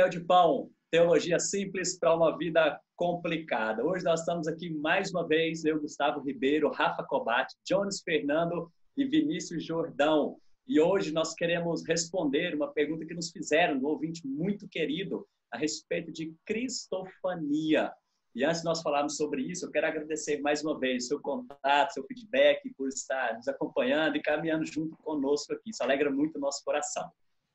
Papel 0.00 0.08
de 0.08 0.20
Pão, 0.20 0.70
Teologia 0.90 1.38
Simples 1.38 1.98
para 1.98 2.14
uma 2.14 2.34
Vida 2.38 2.80
Complicada. 2.96 3.84
Hoje 3.84 4.02
nós 4.02 4.20
estamos 4.20 4.48
aqui 4.48 4.70
mais 4.70 5.10
uma 5.10 5.28
vez, 5.28 5.62
eu, 5.62 5.78
Gustavo 5.78 6.20
Ribeiro, 6.20 6.70
Rafa 6.70 7.04
Cobate, 7.04 7.54
Jones 7.68 8.00
Fernando 8.00 8.72
e 8.96 9.04
Vinícius 9.04 9.62
Jordão. 9.62 10.38
E 10.66 10.80
hoje 10.80 11.12
nós 11.12 11.34
queremos 11.34 11.86
responder 11.86 12.54
uma 12.54 12.72
pergunta 12.72 13.04
que 13.04 13.12
nos 13.12 13.30
fizeram, 13.30 13.76
um 13.76 13.84
ouvinte 13.84 14.26
muito 14.26 14.66
querido, 14.66 15.26
a 15.52 15.58
respeito 15.58 16.10
de 16.10 16.34
cristofania. 16.46 17.92
E 18.34 18.42
antes 18.42 18.60
de 18.60 18.64
nós 18.64 18.80
falarmos 18.80 19.18
sobre 19.18 19.42
isso, 19.42 19.66
eu 19.66 19.70
quero 19.70 19.86
agradecer 19.86 20.40
mais 20.40 20.64
uma 20.64 20.78
vez 20.78 21.08
seu 21.08 21.20
contato, 21.20 21.92
seu 21.92 22.06
feedback, 22.06 22.72
por 22.74 22.88
estar 22.88 23.34
nos 23.34 23.48
acompanhando 23.48 24.16
e 24.16 24.22
caminhando 24.22 24.64
junto 24.64 24.96
conosco 25.02 25.52
aqui. 25.52 25.68
Isso 25.68 25.82
alegra 25.82 26.10
muito 26.10 26.36
o 26.36 26.40
nosso 26.40 26.64
coração. 26.64 27.12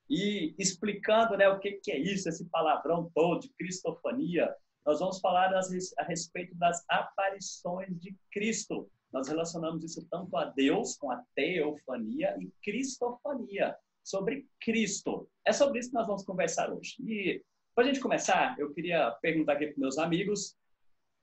E 0.10 0.54
explicando 0.60 1.36
né, 1.38 1.48
o 1.50 1.60
que, 1.60 1.74
que 1.74 1.92
é 1.92 1.98
isso, 1.98 2.30
esse 2.30 2.46
palavrão 2.46 3.12
todo 3.14 3.42
de 3.42 3.50
cristofania, 3.50 4.54
nós 4.86 5.00
vamos 5.00 5.20
falar 5.20 5.52
a 5.54 6.04
respeito 6.04 6.56
das 6.56 6.84
aparições 6.88 8.00
de 8.00 8.16
Cristo. 8.32 8.90
Nós 9.12 9.28
relacionamos 9.28 9.84
isso 9.84 10.06
tanto 10.12 10.36
a 10.38 10.46
Deus, 10.46 10.96
com 10.98 11.10
a 11.10 11.24
teofania, 11.34 12.38
e 12.40 12.52
cristofania, 12.64 13.76
sobre 14.04 14.48
Cristo. 14.62 15.28
É 15.44 15.52
sobre 15.52 15.80
isso 15.80 15.90
que 15.90 15.96
nós 15.96 16.06
vamos 16.06 16.24
conversar 16.24 16.72
hoje. 16.72 16.96
E 17.00 17.44
para 17.74 17.84
a 17.84 17.88
gente 17.88 18.00
começar, 18.00 18.58
eu 18.60 18.72
queria 18.74 19.12
perguntar 19.22 19.54
aqui 19.54 19.68
para 19.68 19.80
meus 19.80 19.98
amigos 19.98 20.56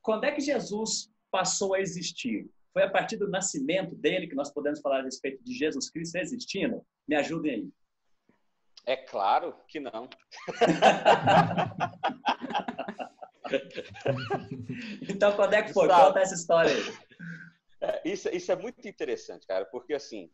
quando 0.03 0.25
é 0.25 0.33
que 0.33 0.41
Jesus 0.41 1.11
passou 1.31 1.75
a 1.75 1.81
existir? 1.81 2.51
Foi 2.73 2.83
a 2.83 2.91
partir 2.91 3.17
do 3.17 3.29
nascimento 3.29 3.95
dele 3.95 4.27
que 4.27 4.35
nós 4.35 4.53
podemos 4.53 4.81
falar 4.81 5.01
a 5.01 5.05
respeito 5.05 5.43
de 5.45 5.55
Jesus 5.55 5.89
Cristo 5.89 6.17
existindo? 6.17 6.85
Me 7.07 7.15
ajudem 7.15 7.53
aí. 7.53 7.71
É 8.87 8.97
claro 8.97 9.55
que 9.69 9.81
não. 9.81 10.09
então, 15.09 15.35
quando 15.37 15.55
é 15.55 15.63
que 15.63 15.73
foi? 15.73 15.87
Sabe, 15.89 16.07
Conta 16.07 16.21
essa 16.21 16.35
história 16.35 16.73
aí. 16.73 16.83
É, 17.81 18.03
isso, 18.05 18.29
isso 18.31 18.51
é 18.51 18.57
muito 18.57 18.89
interessante, 18.89 19.47
cara, 19.47 19.65
porque 19.67 19.95
assim, 19.95 20.29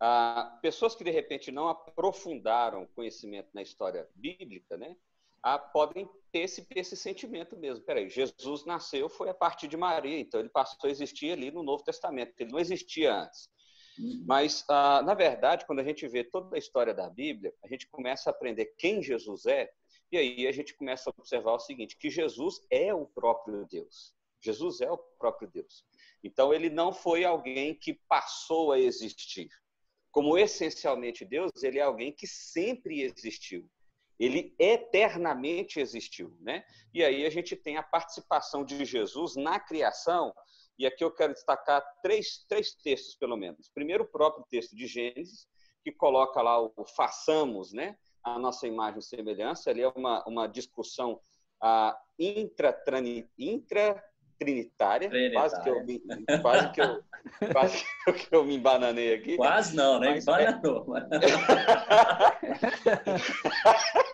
ah, 0.00 0.58
pessoas 0.60 0.94
que 0.94 1.04
de 1.04 1.10
repente 1.10 1.50
não 1.50 1.68
aprofundaram 1.68 2.86
conhecimento 2.94 3.48
na 3.54 3.62
história 3.62 4.06
bíblica, 4.14 4.76
né? 4.76 4.94
ah, 5.44 5.58
podem 5.58 6.08
ter 6.32 6.40
esse, 6.40 6.66
esse 6.74 6.96
sentimento 6.96 7.54
mesmo. 7.54 7.84
Peraí, 7.84 8.08
Jesus 8.08 8.64
nasceu 8.64 9.10
foi 9.10 9.28
a 9.28 9.34
partir 9.34 9.68
de 9.68 9.76
Maria, 9.76 10.18
então 10.18 10.40
ele 10.40 10.48
passou 10.48 10.88
a 10.88 10.90
existir 10.90 11.32
ali 11.32 11.50
no 11.50 11.62
Novo 11.62 11.84
Testamento, 11.84 12.32
ele 12.38 12.50
não 12.50 12.58
existia 12.58 13.14
antes. 13.14 13.50
Mas, 14.26 14.64
ah, 14.68 15.02
na 15.02 15.14
verdade, 15.14 15.66
quando 15.66 15.80
a 15.80 15.84
gente 15.84 16.06
vê 16.08 16.24
toda 16.24 16.56
a 16.56 16.58
história 16.58 16.92
da 16.92 17.08
Bíblia, 17.08 17.54
a 17.62 17.68
gente 17.68 17.88
começa 17.88 18.28
a 18.28 18.32
aprender 18.32 18.74
quem 18.76 19.02
Jesus 19.02 19.46
é, 19.46 19.70
e 20.10 20.16
aí 20.16 20.46
a 20.46 20.52
gente 20.52 20.74
começa 20.74 21.10
a 21.10 21.14
observar 21.16 21.52
o 21.52 21.58
seguinte, 21.58 21.96
que 21.96 22.10
Jesus 22.10 22.60
é 22.70 22.92
o 22.92 23.06
próprio 23.06 23.66
Deus. 23.66 24.14
Jesus 24.40 24.80
é 24.80 24.90
o 24.90 24.98
próprio 24.98 25.48
Deus. 25.48 25.84
Então, 26.22 26.52
ele 26.52 26.68
não 26.68 26.92
foi 26.92 27.24
alguém 27.24 27.74
que 27.74 27.94
passou 28.08 28.72
a 28.72 28.78
existir. 28.78 29.48
Como 30.10 30.38
essencialmente 30.38 31.24
Deus, 31.24 31.50
ele 31.62 31.78
é 31.78 31.82
alguém 31.82 32.12
que 32.12 32.26
sempre 32.26 33.02
existiu 33.02 33.68
ele 34.18 34.54
eternamente 34.58 35.80
existiu, 35.80 36.36
né? 36.40 36.64
E 36.92 37.02
aí 37.02 37.26
a 37.26 37.30
gente 37.30 37.56
tem 37.56 37.76
a 37.76 37.82
participação 37.82 38.64
de 38.64 38.84
Jesus 38.84 39.34
na 39.34 39.58
criação, 39.58 40.32
e 40.78 40.86
aqui 40.86 41.04
eu 41.04 41.10
quero 41.10 41.32
destacar 41.32 41.82
três, 42.02 42.44
três 42.48 42.74
textos, 42.74 43.14
pelo 43.16 43.36
menos. 43.36 43.70
Primeiro, 43.74 44.04
o 44.04 44.08
próprio 44.08 44.44
texto 44.50 44.74
de 44.74 44.86
Gênesis, 44.86 45.46
que 45.82 45.92
coloca 45.92 46.40
lá 46.42 46.60
o 46.60 46.72
façamos, 46.96 47.72
né? 47.72 47.96
A 48.22 48.38
nossa 48.38 48.66
imagem 48.66 48.98
e 48.98 49.02
semelhança, 49.02 49.70
ali 49.70 49.82
é 49.82 49.88
uma, 49.88 50.24
uma 50.26 50.46
discussão 50.46 51.20
a 51.62 51.96
intra, 52.18 52.76
intra 53.38 54.02
trinitária, 54.38 55.10
quase 55.32 55.62
que 55.62 55.70
eu 55.70 55.84
me, 55.84 56.02
quase 56.42 56.72
que 56.72 56.80
eu, 56.80 57.02
quase 57.52 57.84
que 58.28 58.34
eu 58.34 58.44
me 58.44 58.56
embananei 58.56 59.14
aqui. 59.14 59.36
Quase 59.36 59.76
não, 59.76 59.98
né? 59.98 60.10
Mas, 60.10 60.22
Embananou. 60.22 60.86
Mas... 60.86 61.04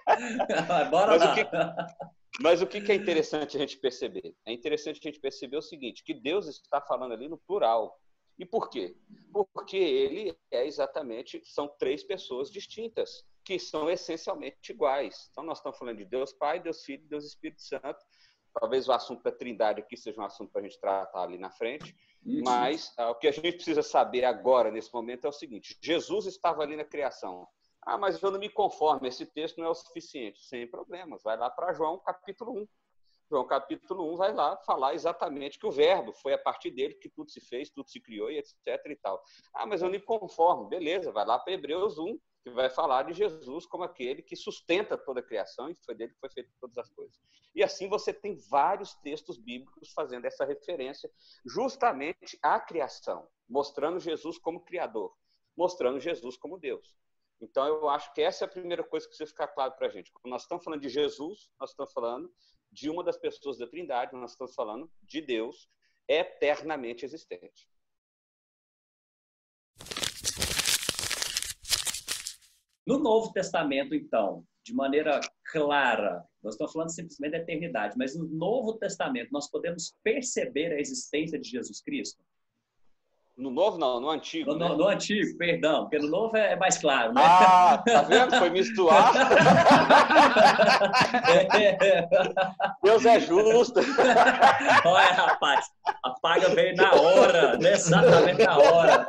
Bora 0.90 1.12
mas 1.12 1.20
lá. 1.22 1.32
O 1.32 1.34
que, 1.34 1.46
mas 2.40 2.62
o 2.62 2.66
que 2.66 2.90
é 2.90 2.94
interessante 2.94 3.56
a 3.56 3.60
gente 3.60 3.78
perceber? 3.78 4.34
É 4.46 4.52
interessante 4.52 5.00
a 5.00 5.10
gente 5.10 5.20
perceber 5.20 5.56
o 5.56 5.62
seguinte, 5.62 6.04
que 6.04 6.14
Deus 6.14 6.46
está 6.46 6.80
falando 6.80 7.12
ali 7.12 7.28
no 7.28 7.38
plural. 7.38 7.98
E 8.38 8.46
por 8.46 8.70
quê? 8.70 8.96
Porque 9.52 9.76
ele 9.76 10.34
é 10.50 10.66
exatamente, 10.66 11.42
são 11.44 11.68
três 11.78 12.02
pessoas 12.02 12.50
distintas, 12.50 13.22
que 13.44 13.58
são 13.58 13.90
essencialmente 13.90 14.72
iguais. 14.72 15.28
Então, 15.30 15.44
nós 15.44 15.58
estamos 15.58 15.78
falando 15.78 15.98
de 15.98 16.06
Deus 16.06 16.32
Pai, 16.32 16.58
Deus 16.60 16.82
Filho, 16.82 17.06
Deus 17.06 17.24
Espírito 17.26 17.60
Santo, 17.60 18.00
Talvez 18.52 18.88
o 18.88 18.92
assunto 18.92 19.22
da 19.22 19.30
Trindade 19.30 19.80
aqui 19.80 19.96
seja 19.96 20.20
um 20.20 20.24
assunto 20.24 20.50
para 20.50 20.60
a 20.60 20.64
gente 20.64 20.80
tratar 20.80 21.22
ali 21.22 21.38
na 21.38 21.50
frente. 21.50 21.94
Isso. 22.24 22.42
Mas 22.44 22.88
uh, 22.98 23.10
o 23.10 23.14
que 23.14 23.28
a 23.28 23.32
gente 23.32 23.52
precisa 23.52 23.82
saber 23.82 24.24
agora, 24.24 24.70
nesse 24.70 24.92
momento, 24.92 25.26
é 25.26 25.28
o 25.28 25.32
seguinte: 25.32 25.78
Jesus 25.82 26.26
estava 26.26 26.62
ali 26.62 26.76
na 26.76 26.84
criação. 26.84 27.46
Ah, 27.82 27.96
mas 27.96 28.22
eu 28.22 28.30
não 28.30 28.38
me 28.38 28.48
conformo, 28.48 29.06
esse 29.06 29.24
texto 29.24 29.58
não 29.58 29.66
é 29.66 29.70
o 29.70 29.74
suficiente. 29.74 30.44
Sem 30.44 30.66
problemas. 30.66 31.22
Vai 31.22 31.36
lá 31.36 31.50
para 31.50 31.72
João 31.72 31.98
capítulo 31.98 32.52
1. 32.52 32.68
João 33.30 33.46
capítulo 33.46 34.12
1 34.12 34.16
vai 34.16 34.34
lá 34.34 34.56
falar 34.66 34.92
exatamente 34.92 35.56
que 35.56 35.66
o 35.66 35.70
verbo 35.70 36.12
foi 36.12 36.32
a 36.32 36.38
partir 36.38 36.72
dele 36.72 36.94
que 36.94 37.08
tudo 37.08 37.30
se 37.30 37.40
fez, 37.40 37.70
tudo 37.70 37.88
se 37.88 38.00
criou 38.00 38.28
e 38.28 38.38
etc 38.38 38.66
e 38.86 38.96
tal. 38.96 39.22
Ah, 39.54 39.64
mas 39.66 39.80
eu 39.80 39.86
não 39.86 39.92
me 39.92 40.00
conformo. 40.00 40.68
Beleza, 40.68 41.12
vai 41.12 41.24
lá 41.24 41.38
para 41.38 41.52
Hebreus 41.52 41.96
1, 41.96 42.18
que 42.42 42.50
vai 42.50 42.68
falar 42.68 43.04
de 43.04 43.12
Jesus 43.12 43.66
como 43.66 43.84
aquele 43.84 44.20
que 44.20 44.34
sustenta 44.34 44.98
toda 44.98 45.20
a 45.20 45.22
criação 45.22 45.70
e 45.70 45.76
foi 45.76 45.94
dele 45.94 46.12
que 46.12 46.18
foi 46.18 46.30
feito 46.30 46.50
todas 46.60 46.76
as 46.76 46.90
coisas. 46.90 47.16
E 47.54 47.62
assim 47.62 47.88
você 47.88 48.12
tem 48.12 48.36
vários 48.48 48.94
textos 48.96 49.38
bíblicos 49.38 49.92
fazendo 49.92 50.24
essa 50.24 50.44
referência 50.44 51.08
justamente 51.46 52.36
à 52.42 52.58
criação, 52.58 53.28
mostrando 53.48 54.00
Jesus 54.00 54.38
como 54.38 54.64
criador, 54.64 55.14
mostrando 55.56 56.00
Jesus 56.00 56.36
como 56.36 56.58
Deus. 56.58 56.96
Então 57.40 57.66
eu 57.66 57.88
acho 57.88 58.12
que 58.12 58.20
essa 58.20 58.44
é 58.44 58.46
a 58.46 58.50
primeira 58.50 58.84
coisa 58.84 59.06
que 59.06 59.10
precisa 59.10 59.30
ficar 59.30 59.48
claro 59.48 59.72
para 59.72 59.86
a 59.86 59.90
gente. 59.90 60.12
Quando 60.12 60.30
nós 60.30 60.42
estamos 60.42 60.62
falando 60.62 60.80
de 60.80 60.88
Jesus, 60.88 61.50
nós 61.58 61.70
estamos 61.70 61.92
falando 61.92 62.30
de 62.70 62.90
uma 62.90 63.02
das 63.02 63.16
pessoas 63.16 63.58
da 63.58 63.66
Trindade, 63.66 64.14
nós 64.14 64.32
estamos 64.32 64.54
falando 64.54 64.90
de 65.02 65.20
Deus 65.20 65.68
eternamente 66.06 67.04
existente. 67.04 67.68
No 72.86 72.98
Novo 72.98 73.32
Testamento, 73.32 73.94
então, 73.94 74.44
de 74.64 74.74
maneira 74.74 75.20
clara, 75.44 76.24
nós 76.42 76.54
estamos 76.54 76.72
falando 76.72 76.90
simplesmente 76.90 77.32
da 77.32 77.38
eternidade, 77.38 77.96
mas 77.96 78.16
no 78.16 78.26
Novo 78.28 78.78
Testamento 78.78 79.30
nós 79.30 79.48
podemos 79.48 79.96
perceber 80.02 80.72
a 80.72 80.80
existência 80.80 81.38
de 81.38 81.48
Jesus 81.48 81.80
Cristo? 81.80 82.22
No 83.40 83.50
Novo, 83.50 83.78
não, 83.78 83.98
no 84.00 84.10
Antigo. 84.10 84.52
No, 84.52 84.58
né? 84.58 84.68
no 84.68 84.86
Antigo, 84.86 85.38
perdão, 85.38 85.84
porque 85.84 85.98
no 85.98 86.08
Novo 86.08 86.36
é, 86.36 86.52
é 86.52 86.56
mais 86.56 86.76
claro, 86.76 87.14
né? 87.14 87.22
Ah, 87.24 87.78
tá 87.78 88.02
vendo? 88.02 88.38
Foi 88.38 88.50
misturar. 88.50 89.14
Deus 92.84 93.06
é 93.06 93.18
justo. 93.18 93.80
Olha, 94.84 95.12
rapaz, 95.12 95.64
a 96.04 96.10
paga 96.20 96.50
veio 96.50 96.76
na 96.76 96.92
hora, 96.92 97.56
né? 97.56 97.72
exatamente 97.72 98.44
na 98.44 98.58
hora. 98.58 99.06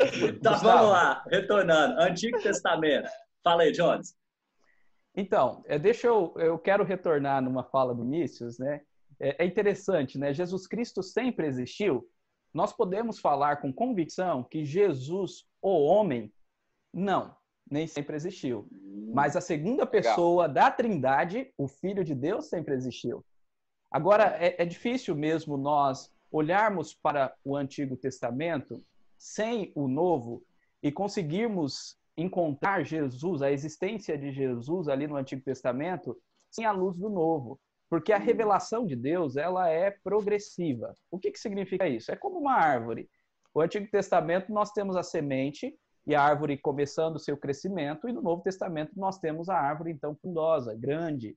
Então 0.00 0.56
vamos 0.58 0.90
lá, 0.90 1.24
retornando. 1.28 2.00
Antigo 2.00 2.40
Testamento. 2.40 3.08
Fala 3.42 3.64
aí, 3.64 3.72
Jones. 3.72 4.14
Então, 5.16 5.64
é, 5.66 5.76
deixa 5.76 6.06
eu, 6.06 6.32
eu 6.36 6.56
quero 6.56 6.84
retornar 6.84 7.42
numa 7.42 7.64
fala 7.64 7.92
do 7.92 8.04
Nícios, 8.04 8.60
né? 8.60 8.82
É, 9.18 9.42
é 9.42 9.46
interessante, 9.46 10.16
né? 10.16 10.32
Jesus 10.32 10.68
Cristo 10.68 11.02
sempre 11.02 11.48
existiu. 11.48 12.08
Nós 12.52 12.72
podemos 12.72 13.18
falar 13.18 13.60
com 13.60 13.72
convicção 13.72 14.42
que 14.42 14.64
Jesus, 14.64 15.44
o 15.60 15.84
homem, 15.84 16.32
não, 16.92 17.36
nem 17.70 17.86
sempre 17.86 18.16
existiu. 18.16 18.68
Mas 19.12 19.36
a 19.36 19.40
segunda 19.40 19.86
pessoa 19.86 20.46
Legal. 20.46 20.54
da 20.54 20.70
Trindade, 20.70 21.52
o 21.56 21.68
Filho 21.68 22.04
de 22.04 22.14
Deus, 22.14 22.48
sempre 22.48 22.74
existiu. 22.74 23.24
Agora, 23.90 24.36
é, 24.38 24.62
é 24.62 24.66
difícil 24.66 25.14
mesmo 25.14 25.56
nós 25.56 26.12
olharmos 26.30 26.94
para 26.94 27.34
o 27.44 27.56
Antigo 27.56 27.96
Testamento 27.96 28.82
sem 29.18 29.72
o 29.74 29.88
novo 29.88 30.44
e 30.82 30.92
conseguirmos 30.92 31.98
encontrar 32.16 32.84
Jesus, 32.84 33.42
a 33.42 33.50
existência 33.50 34.18
de 34.18 34.32
Jesus 34.32 34.88
ali 34.88 35.06
no 35.06 35.16
Antigo 35.16 35.42
Testamento, 35.42 36.16
sem 36.50 36.64
a 36.64 36.72
luz 36.72 36.96
do 36.96 37.08
novo. 37.08 37.58
Porque 37.90 38.12
a 38.12 38.18
revelação 38.18 38.84
de 38.84 38.94
Deus, 38.94 39.36
ela 39.36 39.68
é 39.68 39.90
progressiva. 39.90 40.94
O 41.10 41.18
que, 41.18 41.30
que 41.30 41.38
significa 41.38 41.88
isso? 41.88 42.12
É 42.12 42.16
como 42.16 42.38
uma 42.38 42.52
árvore. 42.52 43.08
No 43.54 43.62
Antigo 43.62 43.90
Testamento 43.90 44.52
nós 44.52 44.72
temos 44.72 44.94
a 44.96 45.02
semente 45.02 45.74
e 46.06 46.14
a 46.14 46.22
árvore 46.22 46.56
começando 46.56 47.18
seu 47.18 47.36
crescimento, 47.36 48.08
e 48.08 48.12
no 48.12 48.22
Novo 48.22 48.42
Testamento 48.42 48.92
nós 48.96 49.18
temos 49.18 49.48
a 49.48 49.58
árvore 49.58 49.90
então 49.90 50.16
frondosa, 50.16 50.74
grande. 50.74 51.36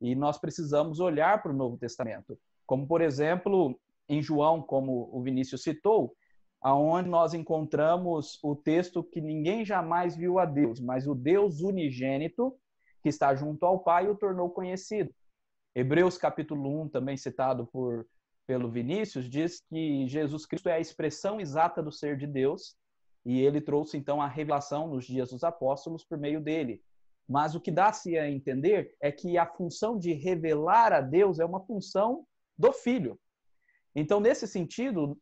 E 0.00 0.14
nós 0.14 0.38
precisamos 0.38 1.00
olhar 1.00 1.42
para 1.42 1.52
o 1.52 1.56
Novo 1.56 1.76
Testamento. 1.76 2.38
Como, 2.66 2.86
por 2.86 3.00
exemplo, 3.00 3.78
em 4.08 4.22
João, 4.22 4.62
como 4.62 5.08
o 5.12 5.22
Vinícius 5.22 5.62
citou, 5.62 6.14
aonde 6.60 7.08
nós 7.08 7.34
encontramos 7.34 8.38
o 8.42 8.54
texto 8.54 9.02
que 9.02 9.20
ninguém 9.20 9.64
jamais 9.64 10.16
viu 10.16 10.38
a 10.38 10.44
Deus, 10.44 10.80
mas 10.80 11.06
o 11.06 11.14
Deus 11.14 11.60
unigênito 11.60 12.56
que 13.02 13.08
está 13.08 13.34
junto 13.34 13.66
ao 13.66 13.80
Pai, 13.80 14.08
o 14.08 14.16
tornou 14.16 14.48
conhecido. 14.48 15.12
Hebreus 15.74 16.16
capítulo 16.16 16.82
1, 16.82 16.88
também 16.88 17.16
citado 17.16 17.66
por, 17.66 18.06
pelo 18.46 18.70
Vinícius, 18.70 19.28
diz 19.28 19.60
que 19.68 20.06
Jesus 20.06 20.46
Cristo 20.46 20.68
é 20.68 20.74
a 20.74 20.80
expressão 20.80 21.40
exata 21.40 21.82
do 21.82 21.90
ser 21.90 22.16
de 22.16 22.26
Deus 22.26 22.76
e 23.24 23.40
ele 23.40 23.60
trouxe 23.60 23.96
então 23.96 24.20
a 24.20 24.28
revelação 24.28 24.86
nos 24.88 25.04
dias 25.04 25.30
dos 25.30 25.42
apóstolos 25.42 26.04
por 26.04 26.16
meio 26.16 26.40
dele. 26.40 26.80
Mas 27.28 27.54
o 27.54 27.60
que 27.60 27.70
dá-se 27.70 28.18
a 28.18 28.30
entender 28.30 28.94
é 29.00 29.10
que 29.10 29.38
a 29.38 29.46
função 29.46 29.98
de 29.98 30.12
revelar 30.12 30.92
a 30.92 31.00
Deus 31.00 31.40
é 31.40 31.44
uma 31.44 31.64
função 31.64 32.24
do 32.56 32.72
Filho. 32.72 33.18
Então, 33.96 34.20
nesse 34.20 34.46
sentido, 34.46 35.18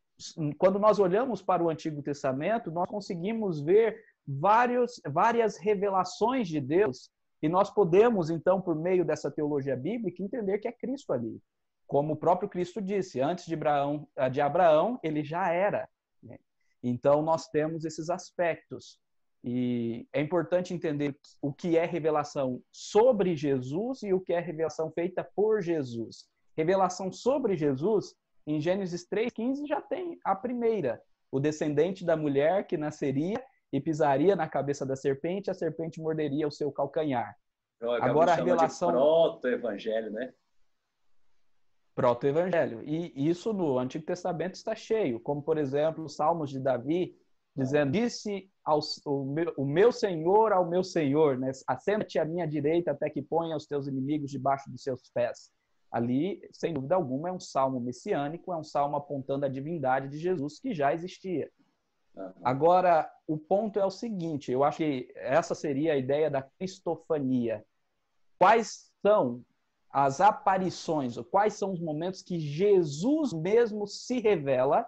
quando 0.58 0.78
nós 0.78 0.99
olhamos 0.99 1.40
para 1.40 1.62
o 1.62 1.70
Antigo 1.70 2.02
Testamento, 2.02 2.70
nós 2.70 2.88
conseguimos 2.88 3.60
ver 3.60 4.02
vários, 4.26 5.00
várias 5.06 5.56
revelações 5.56 6.49
de 6.49 6.60
Deus 6.60 7.10
e 7.42 7.48
nós 7.48 7.68
podemos, 7.68 8.30
então, 8.30 8.60
por 8.60 8.76
meio 8.76 9.04
dessa 9.04 9.30
teologia 9.30 9.76
bíblica, 9.76 10.22
entender 10.22 10.58
que 10.58 10.68
é 10.68 10.72
Cristo 10.72 11.12
ali. 11.12 11.42
Como 11.88 12.12
o 12.12 12.16
próprio 12.16 12.48
Cristo 12.48 12.80
disse, 12.80 13.20
antes 13.20 13.46
de 13.46 13.54
Abraão, 13.54 14.08
de 14.30 14.40
Abraão 14.40 15.00
ele 15.02 15.24
já 15.24 15.52
era. 15.52 15.88
Né? 16.22 16.38
Então, 16.80 17.20
nós 17.20 17.48
temos 17.48 17.84
esses 17.84 18.08
aspectos. 18.08 19.00
E 19.42 20.06
é 20.12 20.20
importante 20.20 20.72
entender 20.72 21.18
o 21.40 21.52
que 21.52 21.76
é 21.76 21.84
revelação 21.84 22.62
sobre 22.70 23.34
Jesus 23.34 24.04
e 24.04 24.14
o 24.14 24.20
que 24.20 24.32
é 24.32 24.38
revelação 24.38 24.92
feita 24.92 25.28
por 25.34 25.60
Jesus. 25.60 26.28
Revelação 26.56 27.10
sobre 27.10 27.56
Jesus, 27.56 28.14
em 28.46 28.60
Gênesis 28.60 29.04
3,15, 29.08 29.66
já 29.66 29.80
tem 29.80 30.16
a 30.24 30.36
primeira: 30.36 31.02
o 31.28 31.40
descendente 31.40 32.04
da 32.04 32.16
mulher 32.16 32.68
que 32.68 32.76
nasceria 32.76 33.42
e 33.72 33.80
pisaria 33.80 34.36
na 34.36 34.48
cabeça 34.48 34.84
da 34.84 34.94
serpente, 34.94 35.50
a 35.50 35.54
serpente 35.54 36.00
morderia 36.00 36.46
o 36.46 36.52
seu 36.52 36.70
calcanhar. 36.70 37.36
Agora 38.00 38.32
a 38.32 38.34
revelação 38.36 38.90
proto-evangelho, 38.90 40.12
né? 40.12 40.32
Proto-evangelho. 41.94 42.82
E 42.84 43.28
isso 43.28 43.52
no 43.52 43.78
Antigo 43.78 44.04
Testamento 44.04 44.54
está 44.54 44.74
cheio, 44.74 45.19
como 45.19 45.42
por 45.42 45.58
exemplo, 45.58 46.04
os 46.04 46.14
Salmos 46.14 46.50
de 46.50 46.60
Davi, 46.60 47.16
dizendo: 47.56 47.92
Disse 47.92 48.50
ao, 48.64 48.78
o, 49.04 49.24
meu, 49.24 49.52
o 49.56 49.64
meu 49.64 49.90
Senhor 49.90 50.52
ao 50.52 50.68
meu 50.68 50.84
Senhor, 50.84 51.38
né? 51.38 51.50
assenta-te 51.66 52.18
à 52.18 52.25
minha 52.25 52.46
direita 52.46 52.92
até 52.92 53.10
que 53.10 53.20
ponha 53.20 53.56
os 53.56 53.66
teus 53.66 53.86
inimigos 53.86 54.30
debaixo 54.30 54.70
dos 54.70 54.82
seus 54.82 55.10
pés. 55.12 55.50
Ali, 55.90 56.40
sem 56.52 56.72
dúvida 56.72 56.94
alguma, 56.94 57.28
é 57.28 57.32
um 57.32 57.40
salmo 57.40 57.78
messiânico, 57.78 58.52
é 58.52 58.56
um 58.56 58.64
salmo 58.64 58.96
apontando 58.96 59.44
a 59.44 59.48
divindade 59.48 60.08
de 60.08 60.18
Jesus 60.18 60.58
que 60.58 60.72
já 60.72 60.94
existia. 60.94 61.50
Agora, 62.42 63.10
o 63.32 63.38
ponto 63.38 63.79
é 63.79 63.84
o 63.84 63.90
seguinte: 63.90 64.52
eu 64.52 64.62
acho 64.62 64.79
que 64.79 65.12
essa 65.17 65.55
seria 65.55 65.94
a 65.94 65.96
ideia 65.96 66.31
da 66.31 66.43
cristofania. 66.43 67.64
Quais 68.38 68.90
são 69.00 69.44
as 69.90 70.20
aparições, 70.20 71.17
ou 71.17 71.25
quais 71.25 71.55
são 71.55 71.73
os 71.73 71.81
momentos 71.81 72.23
que 72.23 72.38
Jesus 72.38 73.32
mesmo 73.32 73.87
se 73.87 74.20
revela? 74.20 74.87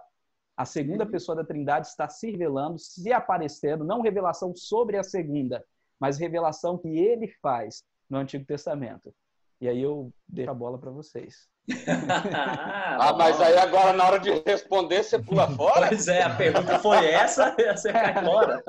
A 0.56 0.64
segunda 0.64 1.04
uhum. 1.04 1.10
pessoa 1.10 1.36
da 1.36 1.44
Trindade 1.44 1.88
está 1.88 2.08
se 2.08 2.30
revelando, 2.30 2.78
se 2.78 3.12
aparecendo, 3.12 3.84
não 3.84 4.02
revelação 4.02 4.54
sobre 4.54 4.96
a 4.96 5.02
segunda, 5.02 5.64
mas 5.98 6.18
revelação 6.18 6.78
que 6.78 6.88
ele 6.88 7.28
faz 7.42 7.82
no 8.08 8.18
Antigo 8.18 8.44
Testamento. 8.44 9.12
E 9.60 9.68
aí 9.68 9.80
eu 9.80 10.12
deixo 10.28 10.50
a 10.50 10.54
bola 10.54 10.78
para 10.78 10.90
vocês. 10.90 11.48
ah, 12.98 13.14
mas 13.16 13.40
aí 13.40 13.56
agora 13.56 13.92
na 13.94 14.06
hora 14.06 14.18
de 14.18 14.30
responder 14.46 15.02
você 15.02 15.18
pula 15.18 15.48
fora? 15.56 15.88
Pois 15.88 16.08
é, 16.08 16.22
a 16.22 16.34
pergunta 16.34 16.78
foi 16.78 17.06
essa, 17.06 17.54
você 17.74 17.92
cai 17.92 18.22
fora. 18.22 18.62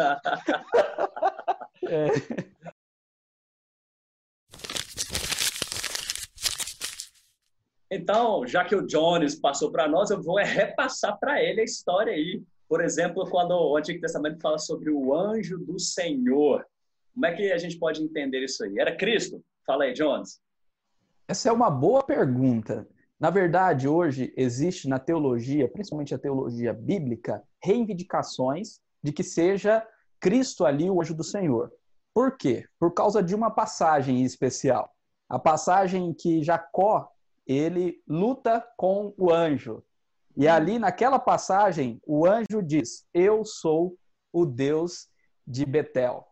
é. 1.87 2.07
Então, 7.91 8.45
já 8.47 8.65
que 8.65 8.75
o 8.75 8.85
Jones 8.85 9.35
passou 9.35 9.71
para 9.71 9.87
nós, 9.87 10.09
eu 10.09 10.21
vou 10.21 10.37
repassar 10.37 11.17
para 11.19 11.41
ele 11.41 11.61
a 11.61 11.63
história 11.63 12.13
aí. 12.13 12.41
Por 12.67 12.83
exemplo, 12.83 13.29
quando 13.29 13.51
o 13.51 13.77
Antigo 13.77 14.01
Testamento 14.01 14.41
fala 14.41 14.57
sobre 14.57 14.89
o 14.89 15.13
anjo 15.13 15.59
do 15.59 15.79
Senhor, 15.79 16.65
como 17.13 17.25
é 17.25 17.33
que 17.33 17.51
a 17.51 17.57
gente 17.57 17.77
pode 17.77 18.01
entender 18.01 18.43
isso 18.43 18.63
aí? 18.63 18.79
Era 18.79 18.95
Cristo? 18.95 19.41
Fala 19.65 19.85
aí, 19.85 19.93
Jones. 19.93 20.41
Essa 21.27 21.49
é 21.49 21.51
uma 21.51 21.71
boa 21.71 22.03
pergunta. 22.03 22.87
Na 23.19 23.31
verdade, 23.31 23.87
hoje 23.87 24.31
existe 24.37 24.87
na 24.87 24.99
teologia, 24.99 25.67
principalmente 25.67 26.13
a 26.13 26.19
teologia 26.19 26.71
bíblica, 26.71 27.41
reivindicações 27.63 28.79
de 29.01 29.11
que 29.11 29.23
seja 29.23 29.85
Cristo 30.19 30.65
ali 30.65 30.89
o 30.89 31.01
anjo 31.01 31.15
do 31.15 31.23
Senhor. 31.23 31.71
Por 32.13 32.37
quê? 32.37 32.67
Por 32.79 32.93
causa 32.93 33.23
de 33.23 33.33
uma 33.33 33.49
passagem 33.49 34.23
especial. 34.23 34.93
A 35.27 35.39
passagem 35.39 36.07
em 36.09 36.13
que 36.13 36.43
Jacó 36.43 37.11
ele 37.47 38.03
luta 38.07 38.63
com 38.77 39.13
o 39.17 39.33
anjo. 39.33 39.83
E 40.37 40.47
ali 40.47 40.77
naquela 40.77 41.17
passagem, 41.17 41.99
o 42.05 42.25
anjo 42.27 42.61
diz: 42.61 43.07
"Eu 43.13 43.43
sou 43.43 43.97
o 44.31 44.45
Deus 44.45 45.07
de 45.47 45.65
Betel". 45.65 46.27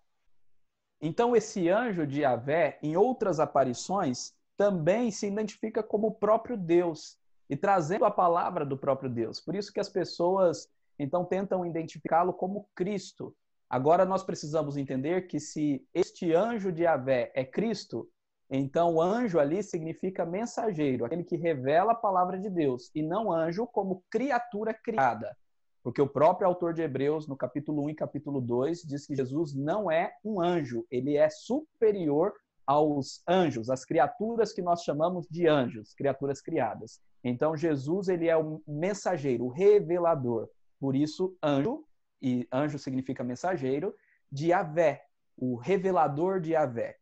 Então 1.01 1.35
esse 1.35 1.67
anjo 1.69 2.05
de 2.05 2.21
Yahvé, 2.21 2.77
em 2.83 2.95
outras 2.95 3.39
aparições, 3.39 4.33
também 4.57 5.11
se 5.11 5.27
identifica 5.27 5.81
como 5.81 6.07
o 6.07 6.15
próprio 6.15 6.57
Deus 6.57 7.17
e 7.49 7.55
trazendo 7.55 8.05
a 8.05 8.11
palavra 8.11 8.65
do 8.65 8.77
próprio 8.77 9.09
Deus. 9.09 9.39
Por 9.39 9.55
isso 9.55 9.71
que 9.71 9.79
as 9.79 9.89
pessoas 9.89 10.69
então 10.97 11.25
tentam 11.25 11.65
identificá-lo 11.65 12.33
como 12.33 12.67
Cristo. 12.75 13.35
Agora 13.69 14.05
nós 14.05 14.23
precisamos 14.23 14.77
entender 14.77 15.27
que 15.27 15.39
se 15.39 15.85
este 15.93 16.33
anjo 16.33 16.71
de 16.71 16.85
Avé 16.85 17.31
é 17.33 17.43
Cristo, 17.43 18.07
então 18.49 19.01
anjo 19.01 19.39
ali 19.39 19.63
significa 19.63 20.25
mensageiro, 20.25 21.05
aquele 21.05 21.23
que 21.23 21.35
revela 21.35 21.93
a 21.93 21.95
palavra 21.95 22.37
de 22.37 22.49
Deus, 22.49 22.91
e 22.93 23.01
não 23.01 23.31
anjo 23.31 23.65
como 23.65 24.03
criatura 24.11 24.73
criada. 24.73 25.35
Porque 25.81 26.01
o 26.01 26.07
próprio 26.07 26.47
autor 26.47 26.73
de 26.73 26.81
Hebreus, 26.81 27.27
no 27.27 27.35
capítulo 27.35 27.83
1 27.85 27.89
e 27.89 27.95
capítulo 27.95 28.39
2, 28.39 28.83
diz 28.83 29.07
que 29.07 29.15
Jesus 29.15 29.55
não 29.55 29.91
é 29.91 30.13
um 30.23 30.39
anjo, 30.39 30.85
ele 30.89 31.17
é 31.17 31.29
superior 31.29 32.33
aos 32.65 33.21
anjos, 33.27 33.69
as 33.69 33.85
criaturas 33.85 34.53
que 34.53 34.61
nós 34.61 34.83
chamamos 34.83 35.27
de 35.29 35.47
anjos, 35.47 35.93
criaturas 35.93 36.41
criadas. 36.41 37.01
Então 37.23 37.55
Jesus 37.55 38.07
ele 38.07 38.27
é 38.27 38.37
o 38.37 38.61
mensageiro, 38.67 39.45
o 39.45 39.49
revelador. 39.49 40.49
Por 40.79 40.95
isso 40.95 41.35
anjo 41.41 41.85
e 42.21 42.47
anjo 42.51 42.77
significa 42.77 43.23
mensageiro 43.23 43.93
de 44.31 44.51
Avé, 44.51 45.03
o 45.37 45.55
revelador 45.55 46.39
de 46.39 46.55
Avé. 46.55 46.97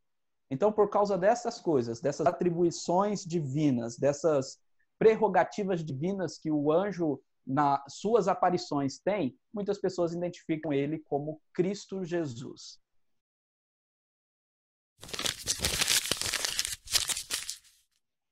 Então 0.49 0.71
por 0.71 0.89
causa 0.89 1.17
dessas 1.17 1.59
coisas, 1.59 2.01
dessas 2.01 2.27
atribuições 2.27 3.23
divinas, 3.23 3.97
dessas 3.97 4.59
prerrogativas 4.99 5.83
divinas 5.83 6.37
que 6.37 6.51
o 6.51 6.71
anjo 6.71 7.19
nas 7.45 7.81
suas 7.89 8.27
aparições 8.27 8.99
tem, 8.99 9.35
muitas 9.53 9.79
pessoas 9.79 10.13
identificam 10.13 10.71
ele 10.71 10.99
como 10.99 11.41
Cristo 11.53 12.03
Jesus. 12.03 12.79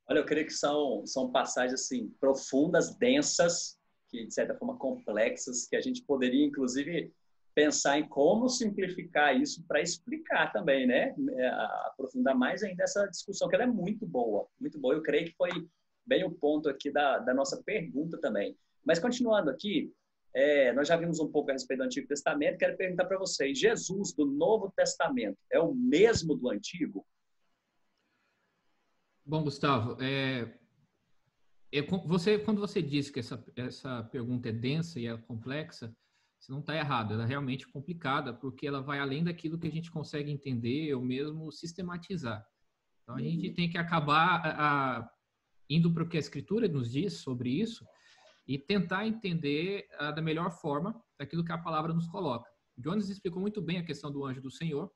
Olha, 0.10 0.20
eu 0.20 0.26
creio 0.26 0.48
que 0.48 0.54
são, 0.54 1.06
são 1.06 1.32
passagens 1.32 1.74
assim 1.74 2.10
profundas, 2.20 2.96
densas, 2.96 3.78
que 4.10 4.26
de 4.26 4.34
certa 4.34 4.56
forma 4.56 4.76
complexas, 4.76 5.68
que 5.68 5.76
a 5.76 5.82
gente 5.82 6.04
poderia 6.04 6.44
inclusive 6.44 7.14
pensar 7.54 8.00
em 8.00 8.08
como 8.08 8.50
simplificar 8.50 9.40
isso 9.40 9.64
para 9.68 9.82
explicar 9.82 10.52
também, 10.52 10.88
né? 10.88 11.14
É, 11.38 11.48
aprofundar 11.88 12.36
mais 12.36 12.64
ainda 12.64 12.84
essa 12.84 13.06
discussão, 13.06 13.48
que 13.48 13.56
ela 13.56 13.66
é 13.66 13.68
muito 13.68 14.06
boa, 14.06 14.48
muito 14.60 14.80
boa. 14.80 14.96
Eu 14.96 15.04
creio 15.04 15.26
que 15.26 15.36
foi 15.36 15.50
bem 16.06 16.24
o 16.24 16.32
ponto 16.32 16.70
aqui 16.70 16.90
da, 16.90 17.20
da 17.20 17.34
nossa 17.34 17.62
pergunta 17.64 18.18
também. 18.18 18.58
Mas 18.84 18.98
continuando 18.98 19.52
aqui, 19.52 19.94
é, 20.34 20.72
nós 20.74 20.88
já 20.88 20.96
vimos 20.96 21.20
um 21.20 21.32
pouco 21.32 21.50
a 21.50 21.54
respeito 21.54 21.80
do 21.80 21.86
Antigo 21.86 22.08
Testamento. 22.08 22.58
Quero 22.58 22.78
perguntar 22.78 23.06
para 23.06 23.20
vocês: 23.20 23.60
Jesus 23.60 24.14
do 24.14 24.26
Novo 24.26 24.72
Testamento 24.76 25.38
é 25.52 25.60
o 25.60 25.74
mesmo 25.74 26.36
do 26.36 26.50
Antigo? 26.50 27.06
Bom, 29.30 29.44
Gustavo, 29.44 29.96
é, 30.02 30.52
é, 31.72 31.84
você, 32.08 32.40
quando 32.40 32.60
você 32.60 32.82
disse 32.82 33.12
que 33.14 33.20
essa, 33.20 33.46
essa 33.56 34.04
pergunta 34.06 34.50
é 34.50 34.52
densa 34.52 35.00
e 35.00 35.06
é 35.06 35.16
complexa, 35.16 35.96
você 36.40 36.52
não 36.52 36.62
está 36.62 36.76
errado. 36.76 37.14
Ela 37.14 37.26
é 37.26 37.28
realmente 37.28 37.68
complicada, 37.68 38.34
porque 38.34 38.66
ela 38.66 38.82
vai 38.82 38.98
além 38.98 39.24
daquilo 39.24 39.60
que 39.60 39.68
a 39.68 39.72
gente 39.72 39.92
consegue 39.92 40.32
entender 40.32 40.96
ou 40.96 41.04
mesmo 41.04 41.52
sistematizar. 41.52 42.44
Então, 43.04 43.18
a 43.18 43.22
gente 43.22 43.50
uhum. 43.50 43.54
tem 43.54 43.70
que 43.70 43.78
acabar 43.78 44.42
a, 44.44 44.98
a, 44.98 45.12
indo 45.70 45.94
para 45.94 46.02
o 46.02 46.10
que 46.10 46.18
a 46.18 46.20
Escritura 46.20 46.68
nos 46.68 46.92
diz 46.92 47.22
sobre 47.22 47.52
isso 47.52 47.86
e 48.48 48.58
tentar 48.58 49.06
entender 49.06 49.88
a, 50.00 50.10
da 50.10 50.24
melhor 50.24 50.50
forma 50.50 51.00
daquilo 51.20 51.46
que 51.46 51.52
a 51.52 51.58
palavra 51.60 51.94
nos 51.94 52.08
coloca. 52.08 52.50
Jones 52.76 53.10
explicou 53.10 53.40
muito 53.40 53.62
bem 53.62 53.78
a 53.78 53.86
questão 53.86 54.12
do 54.12 54.26
anjo 54.26 54.42
do 54.42 54.50
Senhor, 54.50 54.92